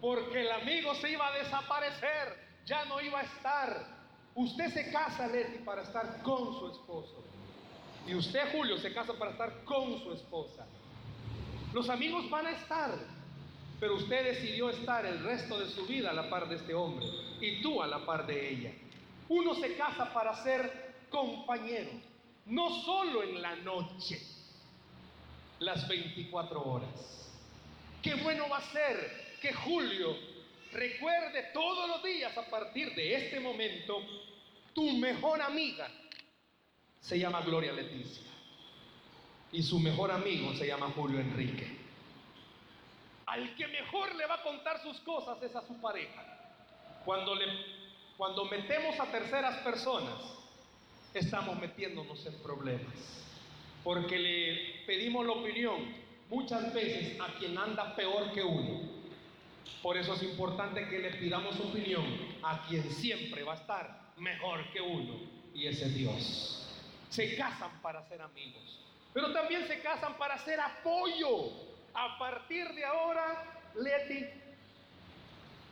porque 0.00 0.40
el 0.40 0.50
amigo 0.50 0.94
se 0.96 1.10
iba 1.10 1.26
a 1.26 1.38
desaparecer, 1.38 2.38
ya 2.64 2.84
no 2.86 3.00
iba 3.00 3.20
a 3.20 3.22
estar. 3.22 3.86
Usted 4.34 4.72
se 4.72 4.90
casa, 4.90 5.26
Leti, 5.26 5.58
para 5.58 5.82
estar 5.82 6.22
con 6.22 6.58
su 6.58 6.68
esposo. 6.72 7.22
Y 8.06 8.14
usted, 8.14 8.50
Julio, 8.52 8.78
se 8.78 8.92
casa 8.92 9.12
para 9.14 9.32
estar 9.32 9.64
con 9.64 10.02
su 10.02 10.12
esposa. 10.12 10.66
Los 11.72 11.88
amigos 11.88 12.28
van 12.30 12.46
a 12.46 12.52
estar, 12.52 12.90
pero 13.78 13.96
usted 13.96 14.24
decidió 14.24 14.70
estar 14.70 15.06
el 15.06 15.22
resto 15.22 15.58
de 15.58 15.68
su 15.70 15.86
vida 15.86 16.10
a 16.10 16.12
la 16.12 16.28
par 16.28 16.48
de 16.48 16.56
este 16.56 16.74
hombre 16.74 17.06
y 17.40 17.62
tú 17.62 17.82
a 17.82 17.86
la 17.86 18.04
par 18.04 18.26
de 18.26 18.50
ella. 18.50 18.72
Uno 19.28 19.54
se 19.54 19.76
casa 19.76 20.12
para 20.12 20.34
ser 20.42 20.94
compañero, 21.10 21.90
no 22.46 22.70
solo 22.82 23.22
en 23.22 23.40
la 23.40 23.56
noche, 23.56 24.20
las 25.60 25.86
24 25.88 26.62
horas. 26.62 27.21
Qué 28.02 28.14
bueno 28.16 28.48
va 28.48 28.58
a 28.58 28.72
ser 28.72 29.36
que 29.40 29.52
Julio 29.52 30.16
recuerde 30.72 31.50
todos 31.54 31.88
los 31.88 32.02
días 32.02 32.36
a 32.36 32.44
partir 32.50 32.94
de 32.94 33.14
este 33.14 33.38
momento, 33.38 34.02
tu 34.74 34.90
mejor 34.98 35.40
amiga 35.40 35.88
se 37.00 37.18
llama 37.18 37.42
Gloria 37.42 37.72
Leticia 37.72 38.26
y 39.52 39.62
su 39.62 39.78
mejor 39.78 40.10
amigo 40.10 40.52
se 40.54 40.66
llama 40.66 40.90
Julio 40.96 41.20
Enrique. 41.20 41.78
Al 43.26 43.54
que 43.54 43.68
mejor 43.68 44.14
le 44.16 44.26
va 44.26 44.34
a 44.36 44.42
contar 44.42 44.82
sus 44.82 44.98
cosas 45.00 45.40
es 45.42 45.54
a 45.54 45.64
su 45.66 45.80
pareja. 45.80 46.24
Cuando 47.04 47.34
le 47.34 47.46
Cuando 48.16 48.44
metemos 48.46 48.98
a 48.98 49.06
terceras 49.06 49.58
personas, 49.58 50.14
estamos 51.14 51.58
metiéndonos 51.58 52.24
en 52.26 52.34
problemas. 52.42 52.94
Porque 53.84 54.18
le 54.18 54.84
pedimos 54.86 55.26
la 55.26 55.32
opinión 55.32 56.01
muchas 56.32 56.72
veces 56.72 57.20
a 57.20 57.26
quien 57.38 57.56
anda 57.58 57.94
peor 57.94 58.32
que 58.32 58.42
uno. 58.42 58.80
Por 59.82 59.96
eso 59.98 60.14
es 60.14 60.22
importante 60.22 60.88
que 60.88 60.98
le 60.98 61.10
pidamos 61.16 61.60
opinión 61.60 62.04
a 62.42 62.66
quien 62.66 62.90
siempre 62.90 63.42
va 63.42 63.52
a 63.52 63.56
estar 63.56 64.12
mejor 64.16 64.70
que 64.72 64.80
uno, 64.80 65.20
y 65.54 65.66
ese 65.66 65.86
es 65.86 65.94
Dios. 65.94 66.68
Se 67.10 67.36
casan 67.36 67.70
para 67.82 68.02
ser 68.08 68.22
amigos, 68.22 68.80
pero 69.12 69.32
también 69.32 69.66
se 69.66 69.80
casan 69.80 70.16
para 70.16 70.38
ser 70.38 70.58
apoyo. 70.58 71.70
A 71.94 72.18
partir 72.18 72.66
de 72.72 72.84
ahora, 72.86 73.44
Leti, 73.74 74.24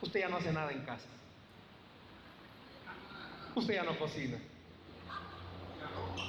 usted 0.02 0.20
ya 0.20 0.28
no 0.28 0.36
hace 0.36 0.52
nada 0.52 0.70
en 0.70 0.84
casa. 0.84 1.08
Usted 3.54 3.74
ya 3.74 3.82
no 3.84 3.98
cocina. 3.98 4.38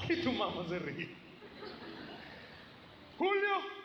Y 0.08 0.16
tu 0.22 0.32
mamá 0.32 0.66
se 0.70 0.80
ríe. 0.80 1.10
Julio, 3.18 3.81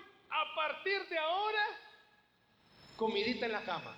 partir 0.57 1.07
de 1.11 1.19
ahora, 1.19 1.64
comidita 2.97 3.45
en 3.45 3.53
la 3.53 3.62
cama. 3.62 3.95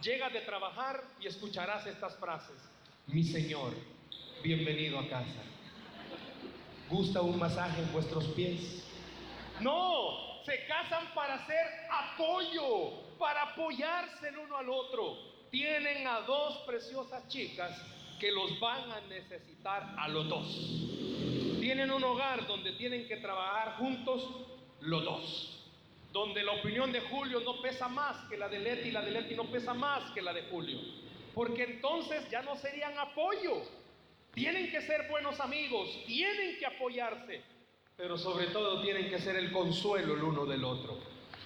Llega 0.00 0.30
de 0.30 0.42
trabajar 0.42 1.02
y 1.20 1.26
escucharás 1.26 1.84
estas 1.86 2.16
frases. 2.18 2.56
Mi 3.08 3.24
Señor, 3.24 3.74
bienvenido 4.44 4.96
a 5.00 5.08
casa. 5.08 5.42
¿Gusta 6.88 7.20
un 7.20 7.36
masaje 7.36 7.82
en 7.82 7.92
vuestros 7.92 8.26
pies? 8.28 8.84
No, 9.58 10.40
se 10.46 10.64
casan 10.66 11.12
para 11.14 11.44
ser 11.46 11.66
apoyo, 11.90 13.18
para 13.18 13.42
apoyarse 13.42 14.28
el 14.28 14.38
uno 14.38 14.56
al 14.56 14.70
otro. 14.70 15.18
Tienen 15.50 16.06
a 16.06 16.20
dos 16.20 16.58
preciosas 16.58 17.26
chicas 17.26 17.76
que 18.20 18.30
los 18.30 18.60
van 18.60 18.92
a 18.92 19.00
necesitar 19.08 19.96
a 19.98 20.06
los 20.06 20.28
dos. 20.28 20.46
Tienen 21.58 21.90
un 21.90 22.04
hogar 22.04 22.46
donde 22.46 22.72
tienen 22.74 23.08
que 23.08 23.16
trabajar 23.16 23.78
juntos 23.78 24.22
los 24.80 25.04
dos 25.04 25.58
donde 26.12 26.42
la 26.42 26.52
opinión 26.52 26.90
de 26.90 27.00
Julio 27.00 27.40
no 27.40 27.60
pesa 27.60 27.88
más 27.88 28.16
que 28.28 28.36
la 28.36 28.48
de 28.48 28.58
Leti 28.58 28.88
y 28.88 28.92
la 28.92 29.02
de 29.02 29.10
Leti 29.10 29.34
no 29.34 29.44
pesa 29.44 29.74
más 29.74 30.10
que 30.12 30.22
la 30.22 30.32
de 30.32 30.42
Julio. 30.44 30.78
Porque 31.34 31.64
entonces 31.64 32.28
ya 32.30 32.42
no 32.42 32.56
serían 32.56 32.98
apoyo. 32.98 33.62
Tienen 34.34 34.70
que 34.70 34.80
ser 34.82 35.08
buenos 35.08 35.38
amigos, 35.40 35.88
tienen 36.06 36.58
que 36.58 36.66
apoyarse, 36.66 37.42
pero 37.96 38.16
sobre 38.16 38.46
todo 38.48 38.82
tienen 38.82 39.10
que 39.10 39.18
ser 39.18 39.36
el 39.36 39.50
consuelo 39.50 40.14
el 40.14 40.22
uno 40.22 40.46
del 40.46 40.64
otro. 40.64 40.98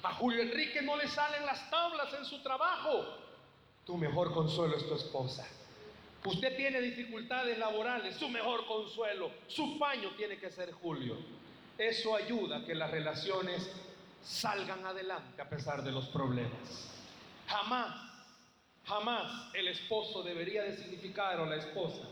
A 0.02 0.14
Julio 0.14 0.42
Enrique 0.42 0.82
no 0.82 0.96
le 0.96 1.08
salen 1.08 1.46
las 1.46 1.70
tablas 1.70 2.12
en 2.14 2.24
su 2.24 2.42
trabajo. 2.42 3.04
Tu 3.86 3.96
mejor 3.96 4.32
consuelo 4.34 4.76
es 4.76 4.86
tu 4.86 4.94
esposa. 4.94 5.48
Usted 6.24 6.56
tiene 6.56 6.80
dificultades 6.80 7.58
laborales, 7.58 8.16
su 8.16 8.28
mejor 8.28 8.66
consuelo, 8.66 9.30
su 9.48 9.78
paño 9.78 10.10
tiene 10.16 10.38
que 10.38 10.50
ser 10.50 10.72
Julio. 10.72 11.16
Eso 11.78 12.14
ayuda 12.14 12.58
a 12.58 12.64
que 12.64 12.74
las 12.74 12.90
relaciones 12.90 13.70
salgan 14.22 14.84
adelante 14.86 15.40
a 15.40 15.48
pesar 15.48 15.82
de 15.82 15.90
los 15.90 16.06
problemas. 16.06 16.90
Jamás, 17.48 17.94
jamás 18.84 19.54
el 19.54 19.68
esposo 19.68 20.22
debería 20.22 20.62
de 20.62 20.76
significar 20.76 21.40
o 21.40 21.46
la 21.46 21.56
esposa 21.56 22.02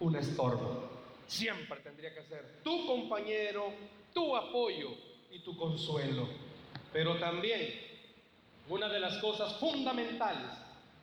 un 0.00 0.16
estorbo. 0.16 0.90
Siempre 1.26 1.80
tendría 1.80 2.14
que 2.14 2.22
ser 2.24 2.60
tu 2.62 2.86
compañero, 2.86 3.72
tu 4.12 4.36
apoyo 4.36 4.90
y 5.30 5.40
tu 5.40 5.56
consuelo. 5.56 6.28
Pero 6.92 7.16
también 7.16 7.80
una 8.68 8.88
de 8.88 9.00
las 9.00 9.18
cosas 9.18 9.56
fundamentales, 9.56 10.50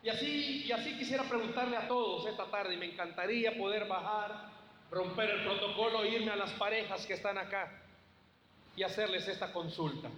y 0.02 0.08
así, 0.10 0.64
y 0.66 0.72
así 0.72 0.98
quisiera 0.98 1.22
preguntarle 1.24 1.76
a 1.76 1.88
todos 1.88 2.26
esta 2.26 2.44
tarde, 2.46 2.74
y 2.74 2.76
me 2.76 2.86
encantaría 2.86 3.56
poder 3.56 3.86
bajar, 3.86 4.50
romper 4.90 5.30
el 5.30 5.44
protocolo, 5.44 6.02
e 6.02 6.10
irme 6.10 6.30
a 6.30 6.36
las 6.36 6.50
parejas 6.52 7.06
que 7.06 7.14
están 7.14 7.38
acá 7.38 7.83
y 8.76 8.82
hacerles 8.82 9.26
esta 9.28 9.52
consulta. 9.52 10.08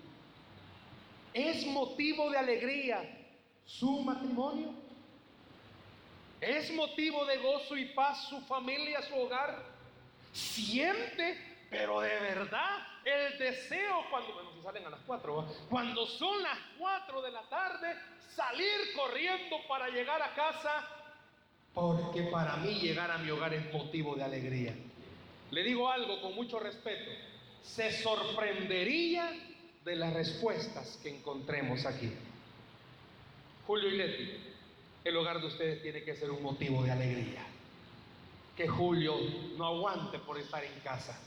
¿Es 1.35 1.67
motivo 1.67 2.31
de 2.31 2.39
alegría 2.39 3.03
su 3.67 4.01
matrimonio? 4.01 4.71
¿Es 6.41 6.71
motivo 6.73 7.25
de 7.25 7.39
gozo 7.39 7.77
y 7.77 7.87
paz 7.87 8.29
su 8.29 8.41
familia, 8.43 9.03
su 9.03 9.15
hogar? 9.17 9.63
Siente, 10.33 11.39
pero 11.71 12.01
de 12.01 12.15
verdad, 12.21 12.87
el 13.05 13.39
deseo 13.39 14.05
cuando, 14.11 14.35
bueno, 14.35 14.51
salen 14.63 14.87
a 14.87 14.91
las 14.91 15.01
cuatro, 15.07 15.47
cuando 15.71 16.07
son 16.07 16.43
las 16.43 16.59
cuatro 16.79 17.23
de 17.23 17.31
la 17.31 17.43
tarde, 17.49 17.95
salir 18.35 18.93
corriendo 18.95 19.57
para 19.69 19.89
llegar 19.89 20.21
a 20.21 20.35
casa, 20.35 20.87
porque 21.73 22.23
para 22.25 22.57
mí 22.57 22.75
llegar 22.81 23.11
a 23.11 23.19
mi 23.19 23.31
hogar 23.31 23.55
es 23.55 23.73
motivo 23.73 24.15
de 24.15 24.25
alegría. 24.25 24.75
Le 25.51 25.63
digo 25.63 25.91
algo 25.91 26.21
con 26.21 26.35
mucho 26.35 26.59
respeto, 26.59 27.11
se 27.63 27.91
sorprendería 28.03 29.31
de 29.85 29.97
las 29.97 30.13
respuestas 30.13 30.99
que 31.03 31.17
encontremos 31.17 31.87
aquí. 31.87 32.13
Julio 33.67 33.89
y 33.89 33.97
Leti, 33.97 34.31
el 35.05 35.17
hogar 35.17 35.41
de 35.41 35.47
ustedes 35.47 35.83
tiene 35.83 36.03
que 36.03 36.17
ser 36.17 36.31
un 36.31 36.43
motivo 36.43 36.83
de 36.83 36.91
alegría. 36.91 37.45
Que 38.57 38.67
Julio 38.67 39.15
no 39.57 39.67
aguante 39.67 40.19
por 40.19 40.39
estar 40.39 40.65
en 40.65 40.81
casa. 40.81 41.19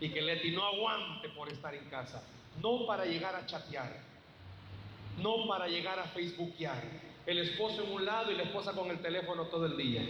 Y 0.00 0.10
que 0.10 0.22
Leti 0.22 0.50
no 0.52 0.64
aguante 0.64 1.28
por 1.30 1.50
estar 1.50 1.74
en 1.74 1.84
casa. 1.86 2.22
No 2.62 2.86
para 2.86 3.04
llegar 3.04 3.34
a 3.34 3.44
chatear. 3.44 4.00
No 5.18 5.46
para 5.46 5.68
llegar 5.68 5.98
a 5.98 6.04
facebookear. 6.04 6.82
El 7.26 7.38
esposo 7.38 7.84
en 7.84 7.92
un 7.92 8.04
lado 8.04 8.32
y 8.32 8.36
la 8.36 8.44
esposa 8.44 8.72
con 8.72 8.90
el 8.90 9.00
teléfono 9.00 9.44
todo 9.44 9.66
el 9.66 9.76
día. 9.76 10.02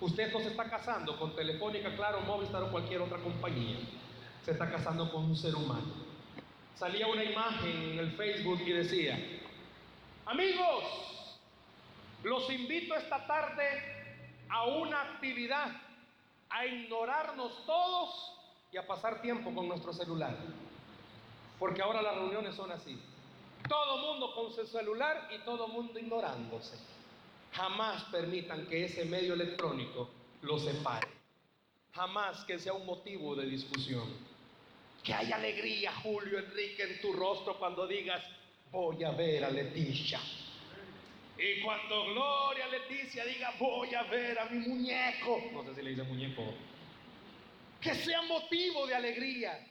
Usted 0.00 0.32
no 0.32 0.40
se 0.40 0.48
está 0.48 0.64
casando 0.64 1.18
con 1.18 1.34
Telefónica, 1.34 1.94
Claro, 1.94 2.20
Movistar 2.22 2.62
o 2.62 2.70
cualquier 2.70 3.02
otra 3.02 3.18
compañía. 3.18 3.78
Se 4.44 4.52
está 4.52 4.70
casando 4.70 5.10
con 5.12 5.24
un 5.24 5.36
ser 5.36 5.54
humano 5.54 6.08
salía 6.78 7.08
una 7.08 7.24
imagen 7.24 7.90
en 7.92 7.98
el 7.98 8.12
Facebook 8.12 8.60
y 8.64 8.70
decía, 8.70 9.18
amigos, 10.26 10.84
los 12.22 12.48
invito 12.50 12.94
esta 12.94 13.26
tarde 13.26 13.64
a 14.48 14.66
una 14.66 15.02
actividad, 15.02 15.72
a 16.48 16.66
ignorarnos 16.66 17.66
todos 17.66 18.32
y 18.70 18.76
a 18.76 18.86
pasar 18.86 19.20
tiempo 19.20 19.52
con 19.52 19.66
nuestro 19.66 19.92
celular. 19.92 20.36
Porque 21.58 21.82
ahora 21.82 22.00
las 22.00 22.14
reuniones 22.14 22.54
son 22.54 22.70
así. 22.70 22.96
Todo 23.68 23.98
mundo 23.98 24.32
con 24.36 24.52
su 24.52 24.64
celular 24.64 25.28
y 25.34 25.44
todo 25.44 25.66
mundo 25.66 25.98
ignorándose. 25.98 26.78
Jamás 27.52 28.04
permitan 28.04 28.66
que 28.66 28.84
ese 28.84 29.04
medio 29.04 29.34
electrónico 29.34 30.08
los 30.42 30.62
separe. 30.62 31.08
Jamás 31.92 32.44
que 32.44 32.60
sea 32.60 32.74
un 32.74 32.86
motivo 32.86 33.34
de 33.34 33.46
discusión. 33.46 34.27
Que 35.08 35.14
hay 35.14 35.32
alegría, 35.32 35.90
Julio 36.02 36.38
Enrique, 36.38 36.82
en 36.82 37.00
tu 37.00 37.14
rostro 37.14 37.58
cuando 37.58 37.86
digas, 37.86 38.22
voy 38.70 39.02
a 39.04 39.10
ver 39.12 39.42
a 39.42 39.48
Leticia. 39.48 40.20
Y 41.38 41.62
cuando 41.62 42.12
Gloria 42.12 42.66
Leticia 42.66 43.24
diga, 43.24 43.54
voy 43.58 43.94
a 43.94 44.02
ver 44.02 44.38
a 44.38 44.44
mi 44.50 44.58
muñeco. 44.68 45.40
No 45.50 45.64
sé 45.64 45.76
si 45.76 45.80
le 45.80 45.90
dice 45.92 46.02
muñeco. 46.02 46.52
Que 47.80 47.94
sea 47.94 48.20
motivo 48.20 48.86
de 48.86 48.96
alegría. 48.96 49.66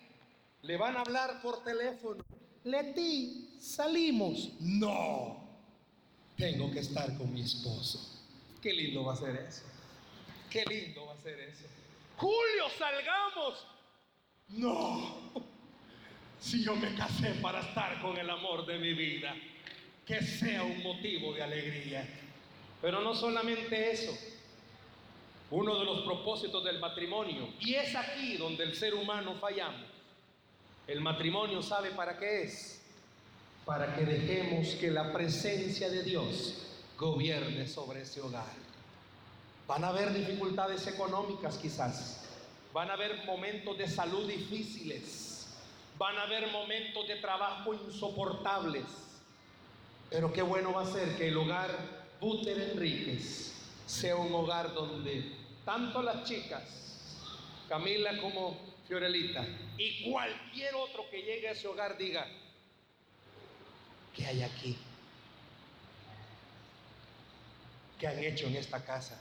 Le 0.64 0.76
van 0.76 0.98
a 0.98 1.02
hablar 1.02 1.40
por 1.44 1.64
teléfono. 1.64 2.26
Leti, 2.64 3.60
salimos. 3.60 4.54
No. 4.60 5.38
Tengo 6.36 6.72
que 6.72 6.80
estar 6.80 7.16
con 7.16 7.32
mi 7.32 7.42
esposo. 7.42 8.24
Qué 8.60 8.74
lindo 8.74 9.06
va 9.06 9.14
a 9.14 9.18
ser 9.18 9.36
eso. 9.36 9.62
Qué 10.50 10.66
lindo 10.66 11.06
va 11.06 11.14
a 11.14 11.22
ser 11.22 11.40
eso. 11.42 11.66
Julio, 12.18 12.70
salgamos. 12.76 13.77
No, 14.50 15.16
si 16.40 16.64
yo 16.64 16.76
me 16.76 16.96
casé 16.96 17.32
para 17.42 17.60
estar 17.62 18.02
con 18.02 18.18
el 18.18 18.30
amor 18.30 18.66
de 18.66 18.78
mi 18.78 18.94
vida, 18.94 19.36
que 20.06 20.22
sea 20.22 20.64
un 20.64 20.82
motivo 20.82 21.34
de 21.34 21.44
alegría. 21.44 22.08
Pero 22.82 23.02
no 23.02 23.14
solamente 23.14 23.92
eso, 23.92 24.18
uno 25.52 25.78
de 25.78 25.86
los 25.86 26.02
propósitos 26.02 26.64
del 26.64 26.80
matrimonio, 26.80 27.50
y 27.60 27.76
es 27.76 27.96
aquí 27.96 28.38
donde 28.38 28.64
el 28.64 28.76
ser 28.76 28.94
humano 28.94 29.36
fallamos, 29.36 29.88
el 30.88 31.02
matrimonio 31.02 31.62
sabe 31.62 31.92
para 31.92 32.18
qué 32.18 32.44
es, 32.44 32.82
para 33.66 33.94
que 33.96 34.06
dejemos 34.06 34.76
que 34.76 34.90
la 34.90 35.12
presencia 35.12 35.90
de 35.90 36.04
Dios 36.04 36.66
gobierne 36.98 37.68
sobre 37.68 38.04
ese 38.04 38.22
hogar. 38.22 38.54
Van 39.68 39.84
a 39.84 39.90
haber 39.90 40.14
dificultades 40.14 40.88
económicas 40.88 41.58
quizás, 41.58 42.27
Van 42.74 42.90
a 42.90 42.94
haber 42.94 43.26
momentos 43.26 43.78
de 43.78 43.88
salud 43.88 44.28
difíciles. 44.28 45.48
Van 45.98 46.18
a 46.18 46.24
haber 46.24 46.52
momentos 46.52 47.08
de 47.08 47.16
trabajo 47.16 47.74
insoportables. 47.74 48.84
Pero 50.10 50.32
qué 50.32 50.42
bueno 50.42 50.74
va 50.74 50.84
a 50.84 50.86
ser 50.86 51.18
que 51.18 51.30
el 51.30 51.38
hogar 51.38 51.70
Buter 52.20 52.60
Enríquez 52.72 53.54
sea 53.86 54.16
un 54.16 54.34
hogar 54.34 54.74
donde 54.74 55.32
tanto 55.66 56.02
las 56.02 56.24
chicas, 56.24 56.64
Camila 57.68 58.18
como 58.22 58.58
Fiorelita, 58.88 59.46
y 59.78 60.10
cualquier 60.10 60.76
otro 60.76 61.10
que 61.10 61.22
llegue 61.22 61.50
a 61.50 61.52
ese 61.52 61.68
hogar 61.68 61.98
diga, 61.98 62.26
¿qué 64.16 64.26
hay 64.26 64.44
aquí? 64.44 64.78
que 68.00 68.08
han 68.08 68.20
hecho 68.20 68.48
en 68.48 68.56
esta 68.56 68.84
casa. 68.84 69.20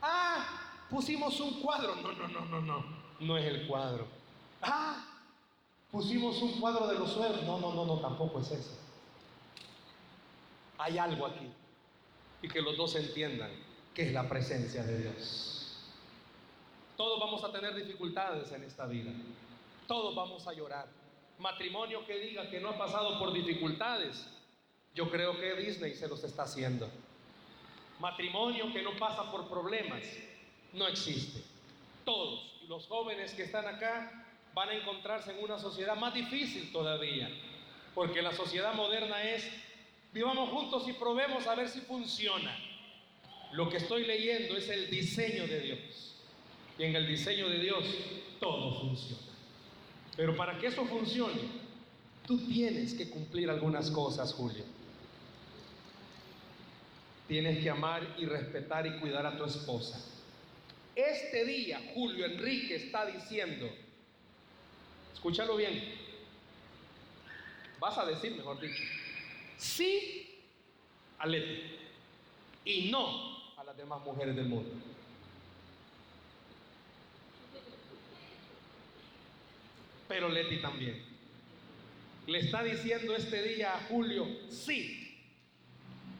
Ah, 0.00 0.65
pusimos 0.90 1.38
un 1.40 1.60
cuadro. 1.60 1.96
No, 1.96 2.12
no, 2.12 2.28
no, 2.28 2.44
no, 2.46 2.60
no. 2.60 2.84
No 3.20 3.38
es 3.38 3.46
el 3.46 3.66
cuadro. 3.66 4.06
Ah, 4.62 5.04
pusimos 5.90 6.40
un 6.42 6.60
cuadro 6.60 6.86
de 6.86 6.98
los 6.98 7.10
suegros. 7.10 7.42
No, 7.44 7.58
no, 7.58 7.72
no, 7.72 7.86
no, 7.86 7.98
tampoco 7.98 8.40
es 8.40 8.50
eso. 8.50 8.78
Hay 10.78 10.98
algo 10.98 11.26
aquí. 11.26 11.50
Y 12.42 12.48
que 12.48 12.60
los 12.60 12.76
dos 12.76 12.94
entiendan 12.96 13.50
que 13.94 14.02
es 14.02 14.12
la 14.12 14.28
presencia 14.28 14.82
de 14.82 14.98
Dios. 14.98 15.56
Todos 16.96 17.18
vamos 17.18 17.42
a 17.44 17.52
tener 17.52 17.74
dificultades 17.74 18.52
en 18.52 18.64
esta 18.64 18.86
vida. 18.86 19.10
Todos 19.86 20.14
vamos 20.14 20.46
a 20.46 20.52
llorar. 20.52 20.86
Matrimonio 21.38 22.06
que 22.06 22.18
diga 22.18 22.48
que 22.50 22.60
no 22.60 22.70
ha 22.70 22.78
pasado 22.78 23.18
por 23.18 23.32
dificultades. 23.32 24.26
Yo 24.94 25.10
creo 25.10 25.38
que 25.38 25.54
Disney 25.54 25.94
se 25.94 26.08
los 26.08 26.24
está 26.24 26.44
haciendo. 26.44 26.88
Matrimonio 28.00 28.72
que 28.72 28.82
no 28.82 28.96
pasa 28.98 29.30
por 29.30 29.48
problemas. 29.48 30.02
No 30.76 30.86
existe. 30.86 31.42
Todos 32.04 32.52
los 32.68 32.86
jóvenes 32.86 33.32
que 33.32 33.44
están 33.44 33.66
acá 33.66 34.26
van 34.54 34.68
a 34.68 34.74
encontrarse 34.74 35.32
en 35.32 35.42
una 35.42 35.58
sociedad 35.58 35.96
más 35.96 36.12
difícil 36.12 36.70
todavía. 36.70 37.30
Porque 37.94 38.20
la 38.20 38.32
sociedad 38.32 38.74
moderna 38.74 39.22
es, 39.22 39.48
vivamos 40.12 40.50
juntos 40.50 40.86
y 40.86 40.92
probemos 40.92 41.46
a 41.46 41.54
ver 41.54 41.68
si 41.68 41.80
funciona. 41.80 42.54
Lo 43.52 43.70
que 43.70 43.78
estoy 43.78 44.04
leyendo 44.04 44.54
es 44.56 44.68
el 44.68 44.90
diseño 44.90 45.46
de 45.46 45.60
Dios. 45.60 46.14
Y 46.78 46.84
en 46.84 46.94
el 46.94 47.06
diseño 47.06 47.48
de 47.48 47.58
Dios 47.58 47.84
todo 48.38 48.78
funciona. 48.80 49.22
Pero 50.14 50.36
para 50.36 50.58
que 50.58 50.66
eso 50.66 50.84
funcione, 50.84 51.40
tú 52.26 52.36
tienes 52.46 52.92
que 52.92 53.08
cumplir 53.08 53.48
algunas 53.48 53.90
cosas, 53.90 54.34
Julio. 54.34 54.64
Tienes 57.28 57.62
que 57.62 57.70
amar 57.70 58.14
y 58.18 58.26
respetar 58.26 58.86
y 58.86 58.98
cuidar 59.00 59.24
a 59.24 59.38
tu 59.38 59.44
esposa. 59.44 60.15
Este 60.96 61.44
día, 61.44 61.78
Julio 61.92 62.24
Enrique 62.24 62.76
está 62.76 63.04
diciendo, 63.04 63.70
escúchalo 65.12 65.56
bien, 65.56 65.78
vas 67.78 67.98
a 67.98 68.06
decir, 68.06 68.34
mejor 68.34 68.58
dicho, 68.58 68.82
sí 69.58 70.40
a 71.18 71.26
Leti 71.26 71.64
y 72.64 72.90
no 72.90 73.58
a 73.58 73.64
las 73.64 73.76
demás 73.76 74.00
mujeres 74.06 74.34
del 74.34 74.46
mundo. 74.46 74.70
Pero 80.08 80.30
Leti 80.30 80.62
también. 80.62 81.04
Le 82.26 82.38
está 82.38 82.62
diciendo 82.62 83.14
este 83.14 83.42
día 83.42 83.74
a 83.74 83.80
Julio, 83.82 84.26
sí. 84.48 85.20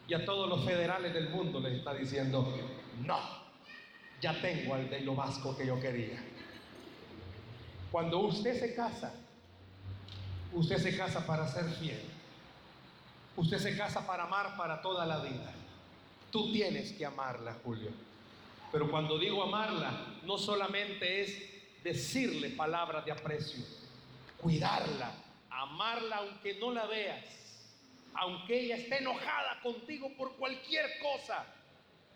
Y 0.07 0.13
a 0.13 0.23
todos 0.27 0.47
los 0.51 0.67
federales 0.67 1.15
del 1.15 1.31
mundo 1.31 1.61
les 1.61 1.79
está 1.79 1.95
diciendo, 1.95 2.55
no, 3.05 3.36
ya 4.21 4.41
tengo 4.41 4.75
al 4.75 4.89
de 4.89 5.01
lo 5.01 5.15
vasco 5.15 5.57
que 5.57 5.67
yo 5.67 5.81
quería. 5.81 6.23
Cuando 7.91 8.21
usted 8.21 8.59
se 8.59 8.75
casa, 8.75 9.15
usted 10.53 10.79
se 10.79 10.97
casa 10.97 11.27
para 11.27 11.47
ser 11.49 11.65
fiel. 11.75 12.01
Usted 13.37 13.59
se 13.59 13.77
casa 13.77 14.07
para 14.07 14.25
amar 14.25 14.57
para 14.57 14.81
toda 14.81 15.05
la 15.05 15.19
vida. 15.19 15.53
Tú 16.31 16.53
tienes 16.53 16.93
que 16.93 17.05
amarla, 17.05 17.57
Julio. 17.63 17.91
Pero 18.73 18.91
cuando 18.91 19.19
digo 19.19 19.43
amarla, 19.43 19.93
no 20.25 20.39
solamente 20.39 21.23
es 21.23 21.57
decirle 21.85 22.51
palabras 22.51 23.05
de 23.05 23.13
aprecio, 23.13 23.65
cuidarla, 24.39 25.13
amarla 25.51 26.17
aunque 26.17 26.55
no 26.59 26.73
la 26.73 26.87
veas, 26.87 27.25
aunque 28.15 28.61
ella 28.61 28.77
esté 28.77 28.99
enojada 28.99 29.61
contigo 29.63 30.11
por 30.17 30.37
cualquier 30.37 30.87
cosa, 31.01 31.47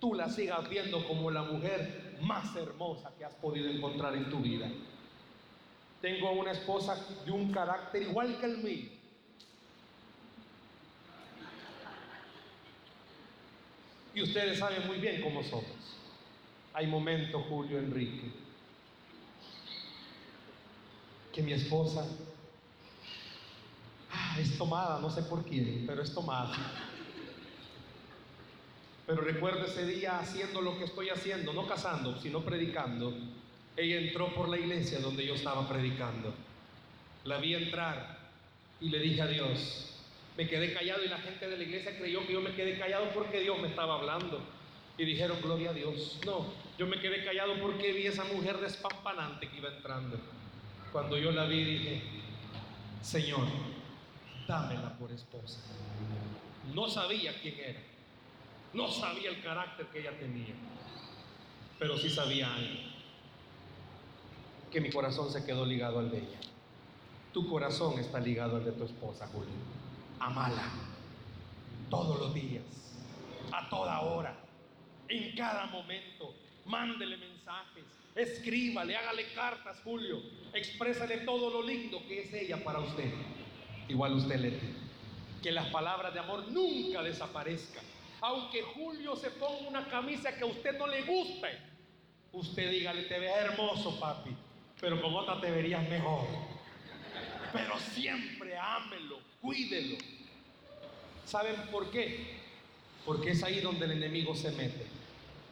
tú 0.00 0.14
la 0.14 0.28
sigas 0.28 0.68
viendo 0.68 1.06
como 1.06 1.30
la 1.30 1.42
mujer 1.42 2.16
más 2.22 2.56
hermosa 2.56 3.12
que 3.16 3.24
has 3.24 3.34
podido 3.34 3.68
encontrar 3.68 4.16
en 4.16 4.30
tu 4.30 4.38
vida. 4.38 4.68
Tengo 6.00 6.32
una 6.32 6.52
esposa 6.52 6.96
de 7.24 7.30
un 7.30 7.52
carácter 7.52 8.02
igual 8.02 8.38
que 8.40 8.46
el 8.46 8.58
mío. 8.58 8.88
Y 14.14 14.22
ustedes 14.22 14.58
saben 14.58 14.86
muy 14.86 14.98
bien 14.98 15.22
cómo 15.22 15.42
somos. 15.42 15.66
Hay 16.72 16.86
momentos, 16.86 17.44
Julio 17.48 17.78
Enrique, 17.78 18.32
que 21.32 21.42
mi 21.42 21.52
esposa 21.52 22.06
ah, 24.10 24.36
es 24.40 24.56
tomada, 24.56 25.00
no 25.00 25.10
sé 25.10 25.22
por 25.22 25.44
quién, 25.44 25.84
pero 25.86 26.02
es 26.02 26.12
tomada. 26.12 26.56
Pero 29.10 29.22
recuerdo 29.22 29.66
ese 29.66 29.84
día 29.86 30.20
haciendo 30.20 30.60
lo 30.60 30.78
que 30.78 30.84
estoy 30.84 31.08
haciendo, 31.08 31.52
no 31.52 31.66
casando, 31.66 32.16
sino 32.20 32.42
predicando. 32.42 33.12
Ella 33.76 33.98
entró 33.98 34.32
por 34.32 34.48
la 34.48 34.56
iglesia 34.56 35.00
donde 35.00 35.26
yo 35.26 35.34
estaba 35.34 35.68
predicando. 35.68 36.32
La 37.24 37.38
vi 37.38 37.56
entrar 37.56 38.20
y 38.80 38.88
le 38.88 39.00
dije 39.00 39.20
a 39.20 39.26
Dios, 39.26 39.96
me 40.36 40.46
quedé 40.46 40.72
callado 40.72 41.04
y 41.04 41.08
la 41.08 41.18
gente 41.18 41.48
de 41.48 41.56
la 41.56 41.64
iglesia 41.64 41.98
creyó 41.98 42.24
que 42.24 42.34
yo 42.34 42.40
me 42.40 42.52
quedé 42.52 42.78
callado 42.78 43.10
porque 43.12 43.40
Dios 43.40 43.58
me 43.60 43.66
estaba 43.66 43.96
hablando. 43.96 44.40
Y 44.96 45.04
dijeron, 45.04 45.38
gloria 45.42 45.70
a 45.70 45.72
Dios. 45.72 46.20
No, 46.24 46.46
yo 46.78 46.86
me 46.86 47.00
quedé 47.00 47.24
callado 47.24 47.54
porque 47.60 47.92
vi 47.92 48.06
esa 48.06 48.22
mujer 48.22 48.58
despampanante 48.58 49.48
que 49.48 49.56
iba 49.56 49.74
entrando. 49.74 50.20
Cuando 50.92 51.18
yo 51.18 51.32
la 51.32 51.46
vi 51.46 51.64
dije, 51.64 52.02
Señor, 53.02 53.48
dámela 54.46 54.96
por 54.96 55.10
esposa. 55.10 55.58
No 56.72 56.88
sabía 56.88 57.32
quién 57.42 57.58
era. 57.58 57.89
No 58.72 58.88
sabía 58.88 59.30
el 59.30 59.42
carácter 59.42 59.86
que 59.86 60.00
ella 60.00 60.16
tenía. 60.18 60.54
Pero 61.78 61.98
sí 61.98 62.08
sabía 62.08 62.54
algo. 62.54 62.80
Que 64.70 64.80
mi 64.80 64.90
corazón 64.90 65.30
se 65.32 65.44
quedó 65.44 65.66
ligado 65.66 65.98
al 65.98 66.10
de 66.10 66.18
ella. 66.18 66.40
Tu 67.32 67.48
corazón 67.48 67.98
está 67.98 68.20
ligado 68.20 68.56
al 68.56 68.64
de 68.64 68.72
tu 68.72 68.84
esposa, 68.84 69.26
Julio. 69.28 69.50
Amala. 70.20 70.70
Todos 71.88 72.20
los 72.20 72.34
días. 72.34 72.62
A 73.52 73.68
toda 73.68 74.00
hora. 74.00 74.38
En 75.08 75.34
cada 75.34 75.66
momento. 75.66 76.34
Mándele 76.66 77.16
mensajes. 77.16 77.84
Escríbale. 78.14 78.96
Hágale 78.96 79.32
cartas, 79.32 79.80
Julio. 79.82 80.22
Exprésale 80.52 81.18
todo 81.18 81.50
lo 81.50 81.66
lindo 81.66 82.06
que 82.06 82.22
es 82.22 82.32
ella 82.32 82.62
para 82.62 82.78
usted. 82.78 83.12
Igual 83.88 84.14
usted 84.14 84.38
le 84.38 84.60
Que 85.42 85.50
las 85.50 85.66
palabras 85.68 86.14
de 86.14 86.20
amor 86.20 86.46
nunca 86.48 87.02
desaparezcan. 87.02 87.84
Aunque 88.20 88.62
Julio 88.62 89.16
se 89.16 89.30
ponga 89.30 89.68
una 89.68 89.86
camisa 89.86 90.34
que 90.36 90.42
a 90.42 90.46
usted 90.46 90.78
no 90.78 90.86
le 90.86 91.02
guste, 91.02 91.48
usted 92.32 92.70
dígale, 92.70 93.02
te 93.04 93.18
ves 93.18 93.32
hermoso, 93.34 93.98
papi, 93.98 94.30
pero 94.80 95.00
con 95.00 95.14
otra 95.14 95.40
te 95.40 95.50
verías 95.50 95.88
mejor. 95.88 96.26
Pero 97.52 97.78
siempre 97.78 98.56
ámelo, 98.56 99.18
cuídelo. 99.40 99.96
¿Saben 101.24 101.56
por 101.72 101.90
qué? 101.90 102.38
Porque 103.06 103.30
es 103.30 103.42
ahí 103.42 103.60
donde 103.60 103.86
el 103.86 103.92
enemigo 103.92 104.34
se 104.34 104.50
mete. 104.52 104.86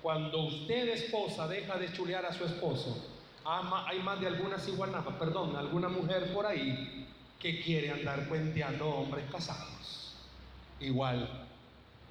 Cuando 0.03 0.45
usted, 0.45 0.89
esposa, 0.91 1.49
deja 1.49 1.77
de 1.77 1.93
chulear 1.93 2.25
a 2.27 2.33
su 2.33 2.45
esposo, 2.45 3.05
hay 3.45 3.99
más 4.01 4.21
de 4.21 4.27
algunas 4.27 4.67
iguanadas, 4.69 5.15
perdón, 5.15 5.57
alguna 5.57 5.89
mujer 5.89 6.33
por 6.33 6.47
ahí 6.47 7.07
que 7.39 7.61
quiere 7.61 7.91
andar 7.91 8.29
cuenteando 8.29 8.89
hombres 8.89 9.25
casados. 9.31 10.15
Igual, 10.81 11.48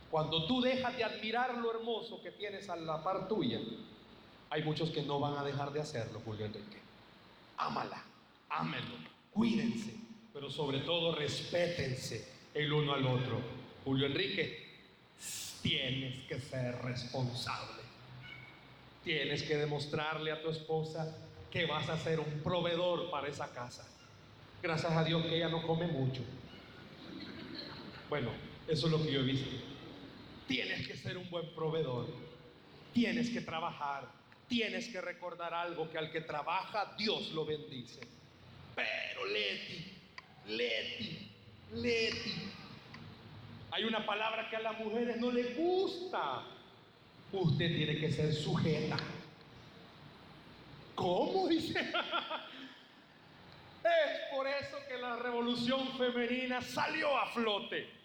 cuando 0.09 0.45
tú 0.45 0.61
dejas 0.61 0.95
de 0.95 1.03
admirar 1.03 1.57
lo 1.57 1.71
hermoso 1.71 2.21
que 2.21 2.31
tienes 2.31 2.69
a 2.69 2.75
la 2.75 3.03
par 3.03 3.27
tuya, 3.27 3.59
hay 4.49 4.63
muchos 4.63 4.89
que 4.89 5.01
no 5.01 5.19
van 5.19 5.37
a 5.37 5.43
dejar 5.43 5.71
de 5.73 5.81
hacerlo, 5.81 6.21
Julio 6.23 6.45
Enrique. 6.45 6.77
Ámala, 7.57 8.01
ámelo, 8.49 8.95
cuídense, 9.33 9.93
pero 10.33 10.49
sobre 10.49 10.79
todo 10.79 11.13
respétense 11.15 12.31
el 12.53 12.71
uno 12.71 12.93
al 12.93 13.05
otro. 13.05 13.41
Julio 13.83 14.07
Enrique, 14.07 14.67
tienes 15.61 16.23
que 16.23 16.39
ser 16.39 16.75
responsable. 16.81 17.81
Tienes 19.03 19.43
que 19.43 19.57
demostrarle 19.57 20.31
a 20.31 20.41
tu 20.41 20.49
esposa 20.49 21.17
que 21.51 21.65
vas 21.65 21.89
a 21.89 21.97
ser 21.97 22.19
un 22.19 22.41
proveedor 22.43 23.09
para 23.09 23.27
esa 23.27 23.53
casa. 23.53 23.85
Gracias 24.61 24.91
a 24.91 25.03
Dios 25.03 25.25
que 25.25 25.37
ella 25.37 25.49
no 25.49 25.65
come 25.65 25.87
mucho. 25.87 26.21
Bueno, 28.09 28.31
eso 28.67 28.87
es 28.87 28.91
lo 28.91 29.01
que 29.03 29.11
yo 29.11 29.21
he 29.21 29.23
visto. 29.23 29.66
Tienes 30.47 30.87
que 30.87 30.95
ser 30.95 31.17
un 31.17 31.29
buen 31.29 31.53
proveedor. 31.53 32.07
Tienes 32.93 33.29
que 33.29 33.41
trabajar. 33.41 34.07
Tienes 34.47 34.87
que 34.87 35.01
recordar 35.01 35.53
algo 35.53 35.89
que 35.91 35.97
al 35.97 36.09
que 36.09 36.21
trabaja 36.21 36.95
Dios 36.97 37.31
lo 37.31 37.45
bendice. 37.45 37.99
Pero 38.73 39.25
Leti, 39.25 39.91
Leti, 40.47 41.29
Leti. 41.73 42.33
Hay 43.71 43.83
una 43.83 44.05
palabra 44.05 44.49
que 44.49 44.55
a 44.55 44.61
las 44.61 44.79
mujeres 44.79 45.17
no 45.17 45.31
les 45.31 45.55
gusta. 45.57 46.43
Usted 47.33 47.75
tiene 47.75 47.97
que 47.97 48.09
ser 48.09 48.33
sujeta. 48.33 48.97
¿Cómo 50.95 51.47
dice? 51.49 51.79
es 53.83 54.35
por 54.35 54.47
eso 54.47 54.77
que 54.87 54.97
la 54.97 55.17
revolución 55.17 55.97
femenina 55.97 56.61
salió 56.61 57.17
a 57.17 57.27
flote 57.27 57.96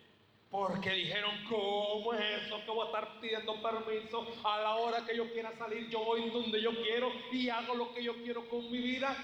Porque 0.52 0.90
dijeron, 0.90 1.30
¿cómo 1.48 2.12
es 2.12 2.44
eso 2.44 2.60
que 2.62 2.70
voy 2.70 2.82
a 2.82 2.84
estar 2.84 3.20
pidiendo 3.22 3.54
permiso 3.62 4.26
a 4.44 4.60
la 4.60 4.74
hora 4.76 5.02
que 5.06 5.16
yo 5.16 5.32
quiera 5.32 5.50
salir? 5.56 5.88
Yo 5.88 6.04
voy 6.04 6.28
donde 6.28 6.60
yo 6.60 6.70
quiero 6.82 7.10
y 7.32 7.48
hago 7.48 7.74
lo 7.74 7.94
que 7.94 8.04
yo 8.04 8.14
quiero 8.22 8.46
con 8.50 8.70
mi 8.70 8.76
vida. 8.76 9.16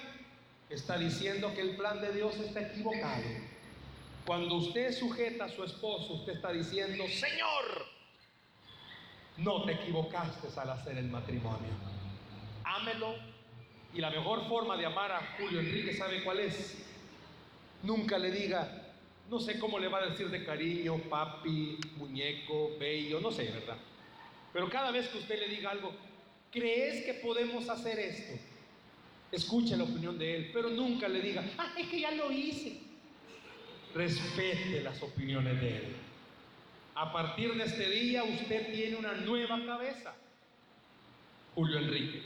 Está 0.71 0.97
diciendo 0.97 1.53
que 1.55 1.61
el 1.61 1.77
plan 1.77 2.01
de 2.01 2.14
Dios 2.14 2.35
está 2.37 2.62
equivocado. 2.62 3.25
Cuando 4.25 4.55
usted 4.55 4.91
sujeta 4.91 5.45
a 5.45 5.49
su 5.51 5.64
esposo, 5.64 6.14
usted 6.14 6.33
está 6.33 6.51
diciendo, 6.51 7.05
Señor, 7.07 7.87
no 9.37 9.64
te 9.64 9.73
equivocaste 9.73 10.49
al 10.59 10.71
hacer 10.71 10.97
el 10.97 11.11
matrimonio. 11.11 11.75
Ámelo. 12.64 13.17
Y 13.93 14.01
la 14.01 14.09
mejor 14.09 14.49
forma 14.49 14.79
de 14.79 14.87
amar 14.87 15.12
a 15.12 15.37
Julio 15.37 15.61
Enrique, 15.61 15.95
¿sabe 15.95 16.25
cuál 16.25 16.41
es? 16.41 16.87
Nunca 17.83 18.17
le 18.17 18.31
diga, 18.31 18.88
no 19.31 19.38
sé 19.38 19.59
cómo 19.59 19.79
le 19.79 19.88
va 19.88 19.99
a 19.99 20.07
decir 20.07 20.31
de 20.31 20.45
cariño, 20.45 20.97
papi, 21.09 21.79
muñeco, 21.97 22.77
bello, 22.79 23.21
no 23.21 23.31
sé, 23.31 23.45
¿verdad? 23.45 23.77
Pero 24.53 24.71
cada 24.71 24.91
vez 24.91 25.09
que 25.09 25.19
usted 25.19 25.38
le 25.38 25.49
diga 25.49 25.71
algo, 25.71 25.93
¿crees 26.51 27.05
que 27.05 27.14
podemos 27.14 27.69
hacer 27.69 27.99
esto? 27.99 28.33
Escuche 29.31 29.77
la 29.77 29.85
opinión 29.85 30.19
de 30.19 30.37
él, 30.37 30.51
pero 30.53 30.71
nunca 30.71 31.07
le 31.09 31.21
diga, 31.21 31.45
ah, 31.59 31.75
es 31.77 31.87
que 31.88 32.01
ya 32.01 32.11
lo 32.12 32.33
hice. 32.33 32.81
Respete 33.95 34.81
las 34.83 35.03
opiniones 35.03 35.61
de 35.61 35.77
él. 35.77 35.97
A 36.95 37.12
partir 37.12 37.55
de 37.55 37.64
este 37.64 37.88
día 37.91 38.25
usted 38.25 38.73
tiene 38.73 38.97
una 38.97 39.12
nueva 39.12 39.62
cabeza. 39.64 40.14
Julio 41.55 41.79
Enrique. 41.79 42.23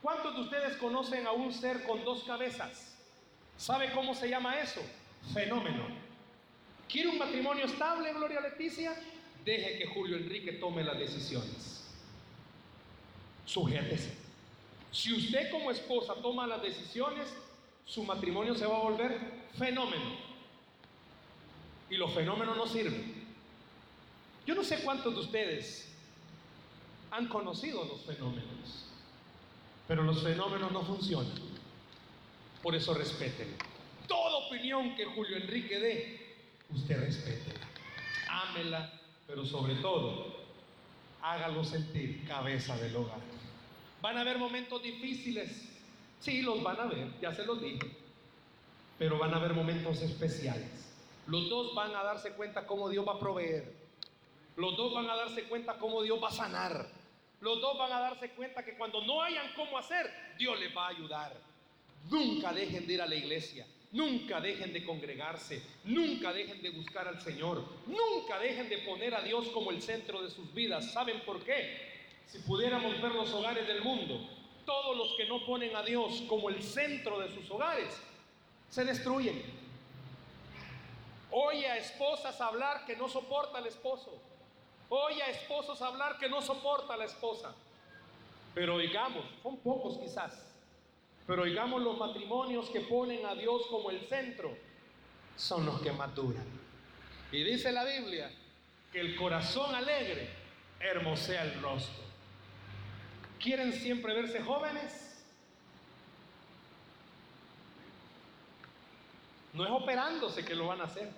¿Cuántos 0.00 0.34
de 0.34 0.40
ustedes 0.40 0.76
conocen 0.78 1.26
a 1.26 1.32
un 1.32 1.52
ser 1.52 1.84
con 1.84 2.02
dos 2.04 2.24
cabezas? 2.24 2.96
¿Sabe 3.56 3.92
cómo 3.92 4.14
se 4.14 4.28
llama 4.28 4.58
eso? 4.58 4.80
Fenómeno. 5.32 6.11
¿Quiere 6.92 7.08
un 7.08 7.16
matrimonio 7.16 7.64
estable, 7.64 8.12
Gloria 8.12 8.42
Leticia? 8.42 8.94
Deje 9.42 9.78
que 9.78 9.86
Julio 9.86 10.18
Enrique 10.18 10.52
tome 10.52 10.84
las 10.84 10.98
decisiones. 10.98 11.90
Sujétese. 13.46 14.14
Si 14.90 15.10
usted 15.10 15.50
como 15.50 15.70
esposa 15.70 16.14
toma 16.16 16.46
las 16.46 16.60
decisiones, 16.60 17.34
su 17.86 18.04
matrimonio 18.04 18.54
se 18.54 18.66
va 18.66 18.76
a 18.76 18.82
volver 18.82 19.18
fenómeno. 19.56 20.18
Y 21.88 21.96
los 21.96 22.12
fenómenos 22.12 22.58
no 22.58 22.66
sirven. 22.66 23.24
Yo 24.44 24.54
no 24.54 24.62
sé 24.62 24.82
cuántos 24.82 25.14
de 25.14 25.20
ustedes 25.20 25.90
han 27.10 27.26
conocido 27.28 27.86
los 27.86 28.02
fenómenos, 28.02 28.84
pero 29.88 30.02
los 30.02 30.22
fenómenos 30.22 30.70
no 30.70 30.82
funcionan. 30.82 31.32
Por 32.62 32.74
eso 32.74 32.92
respeten. 32.92 33.56
Toda 34.06 34.46
opinión 34.46 34.94
que 34.94 35.06
Julio 35.06 35.38
Enrique 35.38 35.78
dé 35.80 36.21
usted 36.74 37.00
respete, 37.00 37.52
ámela, 38.28 38.92
pero 39.26 39.44
sobre 39.44 39.74
todo, 39.76 40.26
hágalo 41.22 41.64
sentir 41.64 42.26
cabeza 42.26 42.76
del 42.76 42.96
hogar. 42.96 43.20
Van 44.00 44.18
a 44.18 44.22
haber 44.22 44.38
momentos 44.38 44.82
difíciles, 44.82 45.68
sí, 46.20 46.42
los 46.42 46.62
van 46.62 46.80
a 46.80 46.86
ver, 46.86 47.08
ya 47.20 47.32
se 47.32 47.44
los 47.44 47.60
dije, 47.60 47.90
pero 48.98 49.18
van 49.18 49.32
a 49.32 49.36
haber 49.36 49.54
momentos 49.54 50.02
especiales. 50.02 50.90
Los 51.26 51.48
dos 51.48 51.74
van 51.74 51.94
a 51.94 52.02
darse 52.02 52.32
cuenta 52.32 52.66
cómo 52.66 52.88
Dios 52.88 53.06
va 53.06 53.12
a 53.12 53.18
proveer. 53.18 53.72
Los 54.56 54.76
dos 54.76 54.92
van 54.92 55.08
a 55.08 55.14
darse 55.14 55.44
cuenta 55.44 55.78
cómo 55.78 56.02
Dios 56.02 56.22
va 56.22 56.28
a 56.28 56.32
sanar. 56.32 56.88
Los 57.40 57.60
dos 57.60 57.78
van 57.78 57.92
a 57.92 58.00
darse 58.00 58.30
cuenta 58.30 58.64
que 58.64 58.76
cuando 58.76 59.04
no 59.04 59.22
hayan 59.22 59.52
cómo 59.54 59.78
hacer, 59.78 60.12
Dios 60.38 60.58
les 60.58 60.76
va 60.76 60.86
a 60.86 60.90
ayudar. 60.90 61.32
Nunca 62.10 62.52
dejen 62.52 62.86
de 62.86 62.94
ir 62.94 63.02
a 63.02 63.06
la 63.06 63.14
iglesia. 63.14 63.66
Nunca 63.92 64.40
dejen 64.40 64.72
de 64.72 64.84
congregarse, 64.84 65.62
nunca 65.84 66.32
dejen 66.32 66.62
de 66.62 66.70
buscar 66.70 67.06
al 67.06 67.20
Señor, 67.20 67.62
nunca 67.86 68.38
dejen 68.38 68.70
de 68.70 68.78
poner 68.78 69.14
a 69.14 69.20
Dios 69.20 69.48
como 69.48 69.70
el 69.70 69.82
centro 69.82 70.22
de 70.22 70.30
sus 70.30 70.52
vidas. 70.54 70.92
¿Saben 70.92 71.20
por 71.20 71.44
qué? 71.44 71.92
Si 72.26 72.38
pudiéramos 72.38 73.00
ver 73.02 73.12
los 73.12 73.30
hogares 73.34 73.68
del 73.68 73.82
mundo, 73.82 74.26
todos 74.64 74.96
los 74.96 75.14
que 75.14 75.26
no 75.26 75.44
ponen 75.44 75.76
a 75.76 75.82
Dios 75.82 76.22
como 76.26 76.48
el 76.48 76.62
centro 76.62 77.20
de 77.20 77.34
sus 77.34 77.50
hogares, 77.50 77.94
se 78.70 78.82
destruyen. 78.86 79.42
Oye 81.30 81.66
a 81.66 81.76
esposas 81.76 82.40
hablar 82.40 82.86
que 82.86 82.96
no 82.96 83.10
soporta 83.10 83.58
al 83.58 83.66
esposo. 83.66 84.10
Oye 84.88 85.22
a 85.22 85.30
esposos 85.30 85.82
hablar 85.82 86.18
que 86.18 86.30
no 86.30 86.40
soporta 86.40 86.94
a 86.94 86.96
la 86.96 87.04
esposa. 87.04 87.54
Pero 88.54 88.78
digamos, 88.78 89.24
son 89.42 89.58
pocos 89.58 89.98
quizás 89.98 90.51
pero 91.32 91.44
oigamos 91.44 91.80
los 91.80 91.96
matrimonios 91.96 92.68
que 92.68 92.80
ponen 92.80 93.24
a 93.24 93.34
Dios 93.34 93.62
como 93.70 93.88
el 93.88 94.02
centro, 94.02 94.54
son 95.34 95.64
los 95.64 95.80
que 95.80 95.90
maturan. 95.90 96.44
Y 97.32 97.42
dice 97.42 97.72
la 97.72 97.86
Biblia 97.86 98.30
que 98.92 99.00
el 99.00 99.16
corazón 99.16 99.74
alegre 99.74 100.28
hermosea 100.78 101.44
el 101.44 101.62
rostro. 101.62 102.04
¿Quieren 103.40 103.72
siempre 103.72 104.12
verse 104.12 104.42
jóvenes? 104.42 105.24
No 109.54 109.64
es 109.64 109.70
operándose 109.70 110.44
que 110.44 110.54
lo 110.54 110.66
van 110.66 110.82
a 110.82 110.84
hacer. 110.84 111.08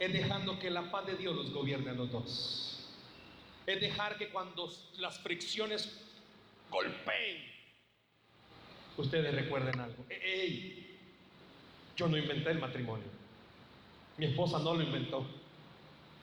Es 0.00 0.12
dejando 0.12 0.58
que 0.58 0.70
la 0.70 0.90
paz 0.90 1.06
de 1.06 1.14
Dios 1.14 1.36
los 1.36 1.52
gobierne 1.52 1.90
a 1.90 1.94
los 1.94 2.10
dos. 2.10 2.84
Es 3.64 3.80
dejar 3.80 4.18
que 4.18 4.30
cuando 4.30 4.68
las 4.96 5.20
fricciones 5.20 6.00
golpeen 6.68 7.55
ustedes 8.96 9.34
recuerden 9.34 9.80
algo. 9.80 10.04
¡Ey! 10.08 10.96
Yo 11.96 12.08
no 12.08 12.16
inventé 12.16 12.50
el 12.50 12.58
matrimonio. 12.58 13.06
Mi 14.18 14.26
esposa 14.26 14.58
no 14.58 14.74
lo 14.74 14.82
inventó. 14.82 15.26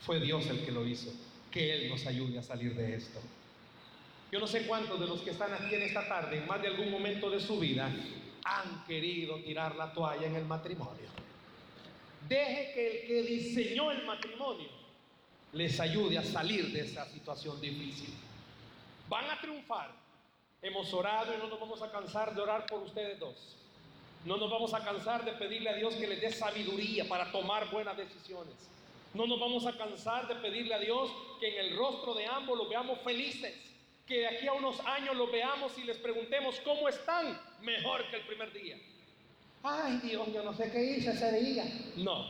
Fue 0.02 0.20
Dios 0.20 0.46
el 0.48 0.66
que 0.66 0.72
lo 0.72 0.86
hizo. 0.86 1.12
Que 1.52 1.74
Él 1.74 1.90
nos 1.90 2.06
ayude 2.06 2.40
a 2.40 2.44
salir 2.44 2.76
de 2.76 2.96
esto. 2.96 3.20
Yo 4.32 4.40
no 4.40 4.48
sé 4.48 4.66
cuántos 4.66 5.00
de 5.00 5.08
los 5.08 5.22
que 5.22 5.30
están 5.32 5.54
aquí 5.54 5.76
en 5.76 5.84
esta 5.84 6.08
tarde, 6.08 6.40
en 6.40 6.48
más 6.48 6.62
de 6.62 6.68
algún 6.68 6.90
momento 6.90 7.30
de 7.30 7.40
su 7.40 7.60
vida, 7.60 7.92
han 8.44 8.84
querido 8.86 9.38
tirar 9.38 9.76
la 9.76 9.94
toalla 9.94 10.26
en 10.26 10.36
el 10.36 10.46
matrimonio. 10.46 11.08
Deje 12.28 12.72
que 12.74 12.88
el 12.88 13.08
que 13.08 13.24
diseñó 13.24 13.92
el 13.92 14.06
matrimonio 14.06 14.68
les 15.52 15.80
ayude 15.80 16.18
a 16.18 16.24
salir 16.24 16.72
de 16.72 16.82
esa 16.82 17.08
situación 17.10 17.62
difícil. 17.62 18.14
Van 19.08 19.30
a 19.30 19.40
triunfar 19.40 19.92
Hemos 20.64 20.94
orado 20.94 21.34
y 21.36 21.38
no 21.38 21.48
nos 21.48 21.60
vamos 21.60 21.82
a 21.82 21.92
cansar 21.92 22.34
de 22.34 22.42
orar 22.42 22.66
por 22.66 22.82
ustedes 22.84 23.20
dos. 23.20 23.36
No 24.24 24.38
nos 24.38 24.50
vamos 24.50 24.74
a 24.74 24.82
cansar 24.82 25.26
de 25.26 25.34
pedirle 25.34 25.70
a 25.70 25.74
Dios 25.74 25.94
que 25.96 26.08
les 26.08 26.22
dé 26.22 26.32
sabiduría 26.32 27.06
para 27.06 27.30
tomar 27.34 27.70
buenas 27.70 27.98
decisiones. 27.98 28.56
No 29.14 29.28
nos 29.28 29.42
vamos 29.42 29.66
a 29.68 29.78
cansar 29.78 30.26
de 30.30 30.36
pedirle 30.36 30.74
a 30.74 30.80
Dios 30.80 31.12
que 31.42 31.50
en 31.50 31.66
el 31.66 31.76
rostro 31.76 32.14
de 32.14 32.26
ambos 32.26 32.58
los 32.58 32.70
veamos 32.70 32.98
felices. 33.02 33.54
Que 34.08 34.20
de 34.20 34.28
aquí 34.28 34.48
a 34.48 34.54
unos 34.54 34.80
años 34.86 35.18
los 35.18 35.30
veamos 35.30 35.78
y 35.78 35.84
les 35.84 35.98
preguntemos 35.98 36.56
cómo 36.62 36.88
están 36.88 37.38
mejor 37.62 38.10
que 38.10 38.16
el 38.16 38.26
primer 38.26 38.54
día. 38.54 38.78
Ay 39.64 39.98
Dios, 39.98 40.32
yo 40.34 40.44
no 40.44 40.54
sé 40.54 40.72
qué 40.72 40.82
hice 40.82 41.12
ese 41.12 41.40
día. 41.42 41.66
No, 41.98 42.26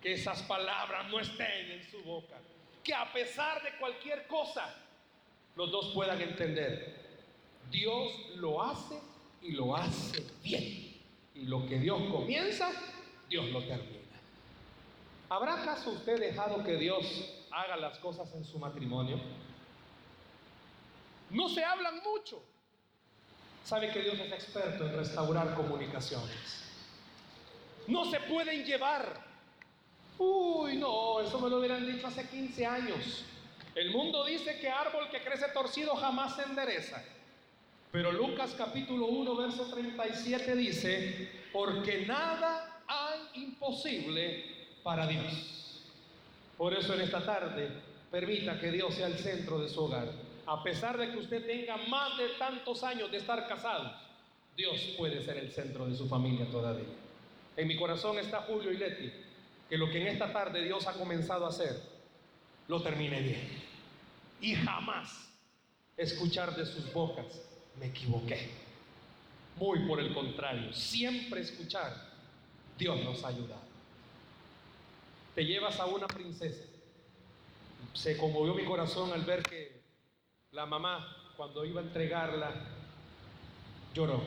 que 0.00 0.14
esas 0.14 0.40
palabras 0.44 1.10
no 1.10 1.20
estén 1.20 1.72
en 1.72 1.90
su 1.90 2.02
boca. 2.02 2.38
Que 2.82 2.94
a 2.94 3.12
pesar 3.12 3.62
de 3.62 3.76
cualquier 3.78 4.26
cosa, 4.26 4.74
los 5.54 5.70
dos 5.70 5.92
puedan 5.92 6.22
entender 6.22 7.05
Dios 7.70 8.12
lo 8.36 8.62
hace 8.62 9.00
y 9.42 9.52
lo 9.52 9.76
hace 9.76 10.24
bien. 10.42 10.94
Y 11.34 11.42
lo 11.44 11.66
que 11.66 11.78
Dios 11.78 12.00
comienza, 12.10 12.70
Dios 13.28 13.50
lo 13.50 13.60
termina. 13.64 13.96
¿Habrá 15.28 15.62
acaso 15.62 15.90
usted 15.90 16.18
dejado 16.18 16.62
que 16.62 16.76
Dios 16.76 17.04
haga 17.50 17.76
las 17.76 17.98
cosas 17.98 18.32
en 18.34 18.44
su 18.44 18.58
matrimonio? 18.58 19.20
No 21.30 21.48
se 21.48 21.64
hablan 21.64 22.00
mucho. 22.02 22.42
Sabe 23.64 23.90
que 23.90 24.00
Dios 24.00 24.18
es 24.20 24.32
experto 24.32 24.86
en 24.86 24.96
restaurar 24.96 25.54
comunicaciones. 25.54 26.64
No 27.88 28.04
se 28.10 28.20
pueden 28.20 28.64
llevar. 28.64 29.24
Uy, 30.18 30.76
no, 30.76 31.20
eso 31.20 31.38
me 31.40 31.50
lo 31.50 31.58
hubieran 31.58 31.84
dicho 31.86 32.06
hace 32.06 32.26
15 32.28 32.64
años. 32.64 33.24
El 33.74 33.90
mundo 33.90 34.24
dice 34.24 34.58
que 34.60 34.70
árbol 34.70 35.10
que 35.10 35.22
crece 35.22 35.48
torcido 35.48 35.96
jamás 35.96 36.36
se 36.36 36.42
endereza. 36.42 37.04
Pero 37.96 38.12
Lucas 38.12 38.54
capítulo 38.58 39.06
1, 39.06 39.36
verso 39.36 39.64
37 39.72 40.54
dice, 40.54 41.30
porque 41.50 42.04
nada 42.04 42.82
hay 42.86 43.42
imposible 43.42 44.44
para 44.82 45.06
Dios. 45.06 45.82
Por 46.58 46.74
eso 46.74 46.92
en 46.92 47.00
esta 47.00 47.24
tarde 47.24 47.70
permita 48.10 48.60
que 48.60 48.70
Dios 48.70 48.96
sea 48.96 49.06
el 49.06 49.16
centro 49.16 49.58
de 49.58 49.70
su 49.70 49.82
hogar. 49.82 50.12
A 50.44 50.62
pesar 50.62 50.98
de 50.98 51.10
que 51.10 51.16
usted 51.16 51.46
tenga 51.46 51.78
más 51.88 52.18
de 52.18 52.28
tantos 52.38 52.84
años 52.84 53.10
de 53.10 53.16
estar 53.16 53.48
casado, 53.48 53.90
Dios 54.54 54.78
puede 54.98 55.24
ser 55.24 55.38
el 55.38 55.50
centro 55.50 55.86
de 55.86 55.96
su 55.96 56.06
familia 56.06 56.44
todavía. 56.50 56.84
En 57.56 57.66
mi 57.66 57.78
corazón 57.78 58.18
está 58.18 58.42
Julio 58.42 58.72
y 58.72 58.76
Leti, 58.76 59.10
que 59.70 59.78
lo 59.78 59.88
que 59.88 60.02
en 60.02 60.08
esta 60.08 60.30
tarde 60.34 60.62
Dios 60.62 60.86
ha 60.86 60.92
comenzado 60.92 61.46
a 61.46 61.48
hacer, 61.48 61.80
lo 62.68 62.82
termine 62.82 63.22
bien. 63.22 63.48
Y 64.42 64.54
jamás 64.54 65.30
escuchar 65.96 66.54
de 66.54 66.66
sus 66.66 66.92
bocas 66.92 67.45
me 67.78 67.86
equivoqué. 67.86 68.50
Muy 69.56 69.80
por 69.86 70.00
el 70.00 70.12
contrario, 70.12 70.72
siempre 70.72 71.40
escuchar, 71.40 71.94
Dios 72.78 73.02
nos 73.04 73.24
ha 73.24 73.28
ayudado. 73.28 73.66
te 75.34 75.44
llevas 75.44 75.78
a 75.80 75.86
una 75.86 76.06
princesa. 76.06 76.62
Se 77.94 78.16
conmovió 78.16 78.54
mi 78.54 78.64
corazón 78.64 79.12
al 79.12 79.22
ver 79.22 79.42
que 79.42 79.80
la 80.52 80.66
mamá, 80.66 81.32
cuando 81.36 81.64
iba 81.64 81.80
a 81.80 81.84
entregarla, 81.84 82.50
lloró, 83.94 84.22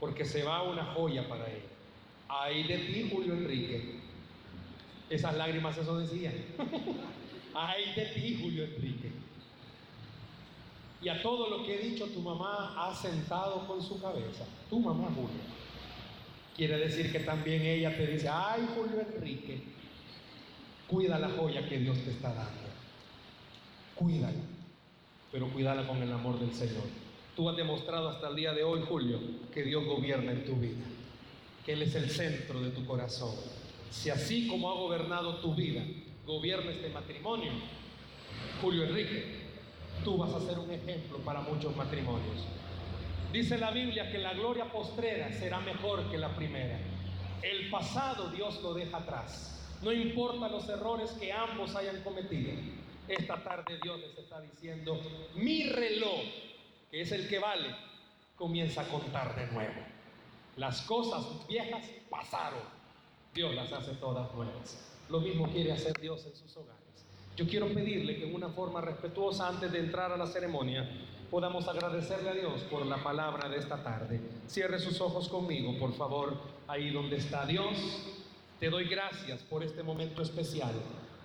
porque 0.00 0.24
se 0.24 0.42
va 0.42 0.62
una 0.62 0.84
joya 0.86 1.28
para 1.28 1.48
ella. 1.48 1.74
Ay 2.28 2.64
de 2.64 2.78
ti, 2.78 3.08
Julio 3.12 3.34
Enrique. 3.34 4.00
Esas 5.10 5.36
lágrimas 5.36 5.76
eso 5.76 5.98
decían. 5.98 6.34
Ay 7.54 7.94
de 7.94 8.06
ti, 8.06 8.38
Julio 8.40 8.64
Enrique. 8.64 9.10
Y 11.04 11.08
a 11.10 11.20
todo 11.20 11.50
lo 11.50 11.62
que 11.66 11.74
he 11.74 11.88
dicho, 11.90 12.06
tu 12.06 12.20
mamá 12.20 12.74
ha 12.78 12.94
sentado 12.94 13.66
con 13.66 13.82
su 13.82 14.00
cabeza. 14.00 14.46
Tu 14.70 14.80
mamá, 14.80 15.08
Julio. 15.14 15.28
Quiere 16.56 16.78
decir 16.78 17.12
que 17.12 17.20
también 17.20 17.60
ella 17.60 17.94
te 17.94 18.06
dice, 18.06 18.26
ay, 18.26 18.66
Julio 18.74 19.02
Enrique, 19.14 19.60
cuida 20.88 21.18
la 21.18 21.28
joya 21.28 21.68
que 21.68 21.76
Dios 21.76 21.98
te 21.98 22.10
está 22.10 22.32
dando. 22.32 22.62
Cuídala, 23.94 24.40
pero 25.30 25.50
cuídala 25.50 25.86
con 25.86 26.02
el 26.02 26.10
amor 26.10 26.40
del 26.40 26.54
Señor. 26.54 26.84
Tú 27.36 27.50
has 27.50 27.56
demostrado 27.56 28.08
hasta 28.08 28.28
el 28.28 28.36
día 28.36 28.54
de 28.54 28.62
hoy, 28.62 28.80
Julio, 28.88 29.20
que 29.52 29.62
Dios 29.62 29.84
gobierna 29.84 30.32
en 30.32 30.46
tu 30.46 30.54
vida, 30.54 30.86
que 31.66 31.74
Él 31.74 31.82
es 31.82 31.94
el 31.96 32.08
centro 32.08 32.60
de 32.60 32.70
tu 32.70 32.86
corazón. 32.86 33.34
Si 33.90 34.08
así 34.08 34.48
como 34.48 34.70
ha 34.70 34.74
gobernado 34.74 35.36
tu 35.36 35.54
vida, 35.54 35.82
gobierna 36.24 36.70
este 36.70 36.88
matrimonio, 36.88 37.52
Julio 38.62 38.84
Enrique, 38.84 39.33
tú 40.04 40.18
vas 40.18 40.32
a 40.34 40.40
ser 40.40 40.58
un 40.58 40.70
ejemplo 40.70 41.18
para 41.18 41.40
muchos 41.40 41.74
matrimonios. 41.74 42.46
Dice 43.32 43.58
la 43.58 43.70
Biblia 43.70 44.12
que 44.12 44.18
la 44.18 44.34
gloria 44.34 44.66
postrera 44.70 45.32
será 45.32 45.58
mejor 45.60 46.08
que 46.10 46.18
la 46.18 46.36
primera. 46.36 46.78
El 47.42 47.68
pasado 47.70 48.30
Dios 48.30 48.62
lo 48.62 48.74
deja 48.74 48.98
atrás. 48.98 49.78
No 49.82 49.92
importa 49.92 50.48
los 50.48 50.68
errores 50.68 51.10
que 51.12 51.32
ambos 51.32 51.74
hayan 51.74 52.02
cometido. 52.02 52.52
Esta 53.08 53.42
tarde 53.42 53.78
Dios 53.82 53.98
les 54.00 54.16
está 54.16 54.40
diciendo, 54.40 55.00
mi 55.34 55.64
reloj, 55.64 56.20
que 56.90 57.00
es 57.00 57.12
el 57.12 57.28
que 57.28 57.38
vale, 57.38 57.74
comienza 58.36 58.82
a 58.82 58.88
contar 58.88 59.34
de 59.34 59.52
nuevo. 59.52 59.82
Las 60.56 60.82
cosas 60.82 61.26
viejas 61.48 61.84
pasaron. 62.08 62.62
Dios 63.34 63.54
las 63.54 63.72
hace 63.72 63.94
todas 63.94 64.32
nuevas. 64.34 64.92
Lo 65.08 65.20
mismo 65.20 65.50
quiere 65.50 65.72
hacer 65.72 65.98
Dios 66.00 66.24
en 66.26 66.36
sus 66.36 66.56
hogares. 66.56 66.83
Yo 67.36 67.48
quiero 67.48 67.66
pedirle 67.74 68.16
que 68.16 68.28
en 68.28 68.34
una 68.34 68.48
forma 68.48 68.80
respetuosa 68.80 69.48
antes 69.48 69.72
de 69.72 69.80
entrar 69.80 70.12
a 70.12 70.16
la 70.16 70.26
ceremonia 70.26 70.88
podamos 71.30 71.66
agradecerle 71.66 72.30
a 72.30 72.34
Dios 72.34 72.60
por 72.70 72.86
la 72.86 73.02
palabra 73.02 73.48
de 73.48 73.56
esta 73.58 73.82
tarde. 73.82 74.20
Cierre 74.46 74.78
sus 74.78 75.00
ojos 75.00 75.28
conmigo, 75.28 75.76
por 75.80 75.92
favor, 75.94 76.36
ahí 76.68 76.90
donde 76.90 77.16
está 77.16 77.44
Dios. 77.44 77.76
Te 78.60 78.70
doy 78.70 78.84
gracias 78.84 79.42
por 79.42 79.64
este 79.64 79.82
momento 79.82 80.22
especial. 80.22 80.74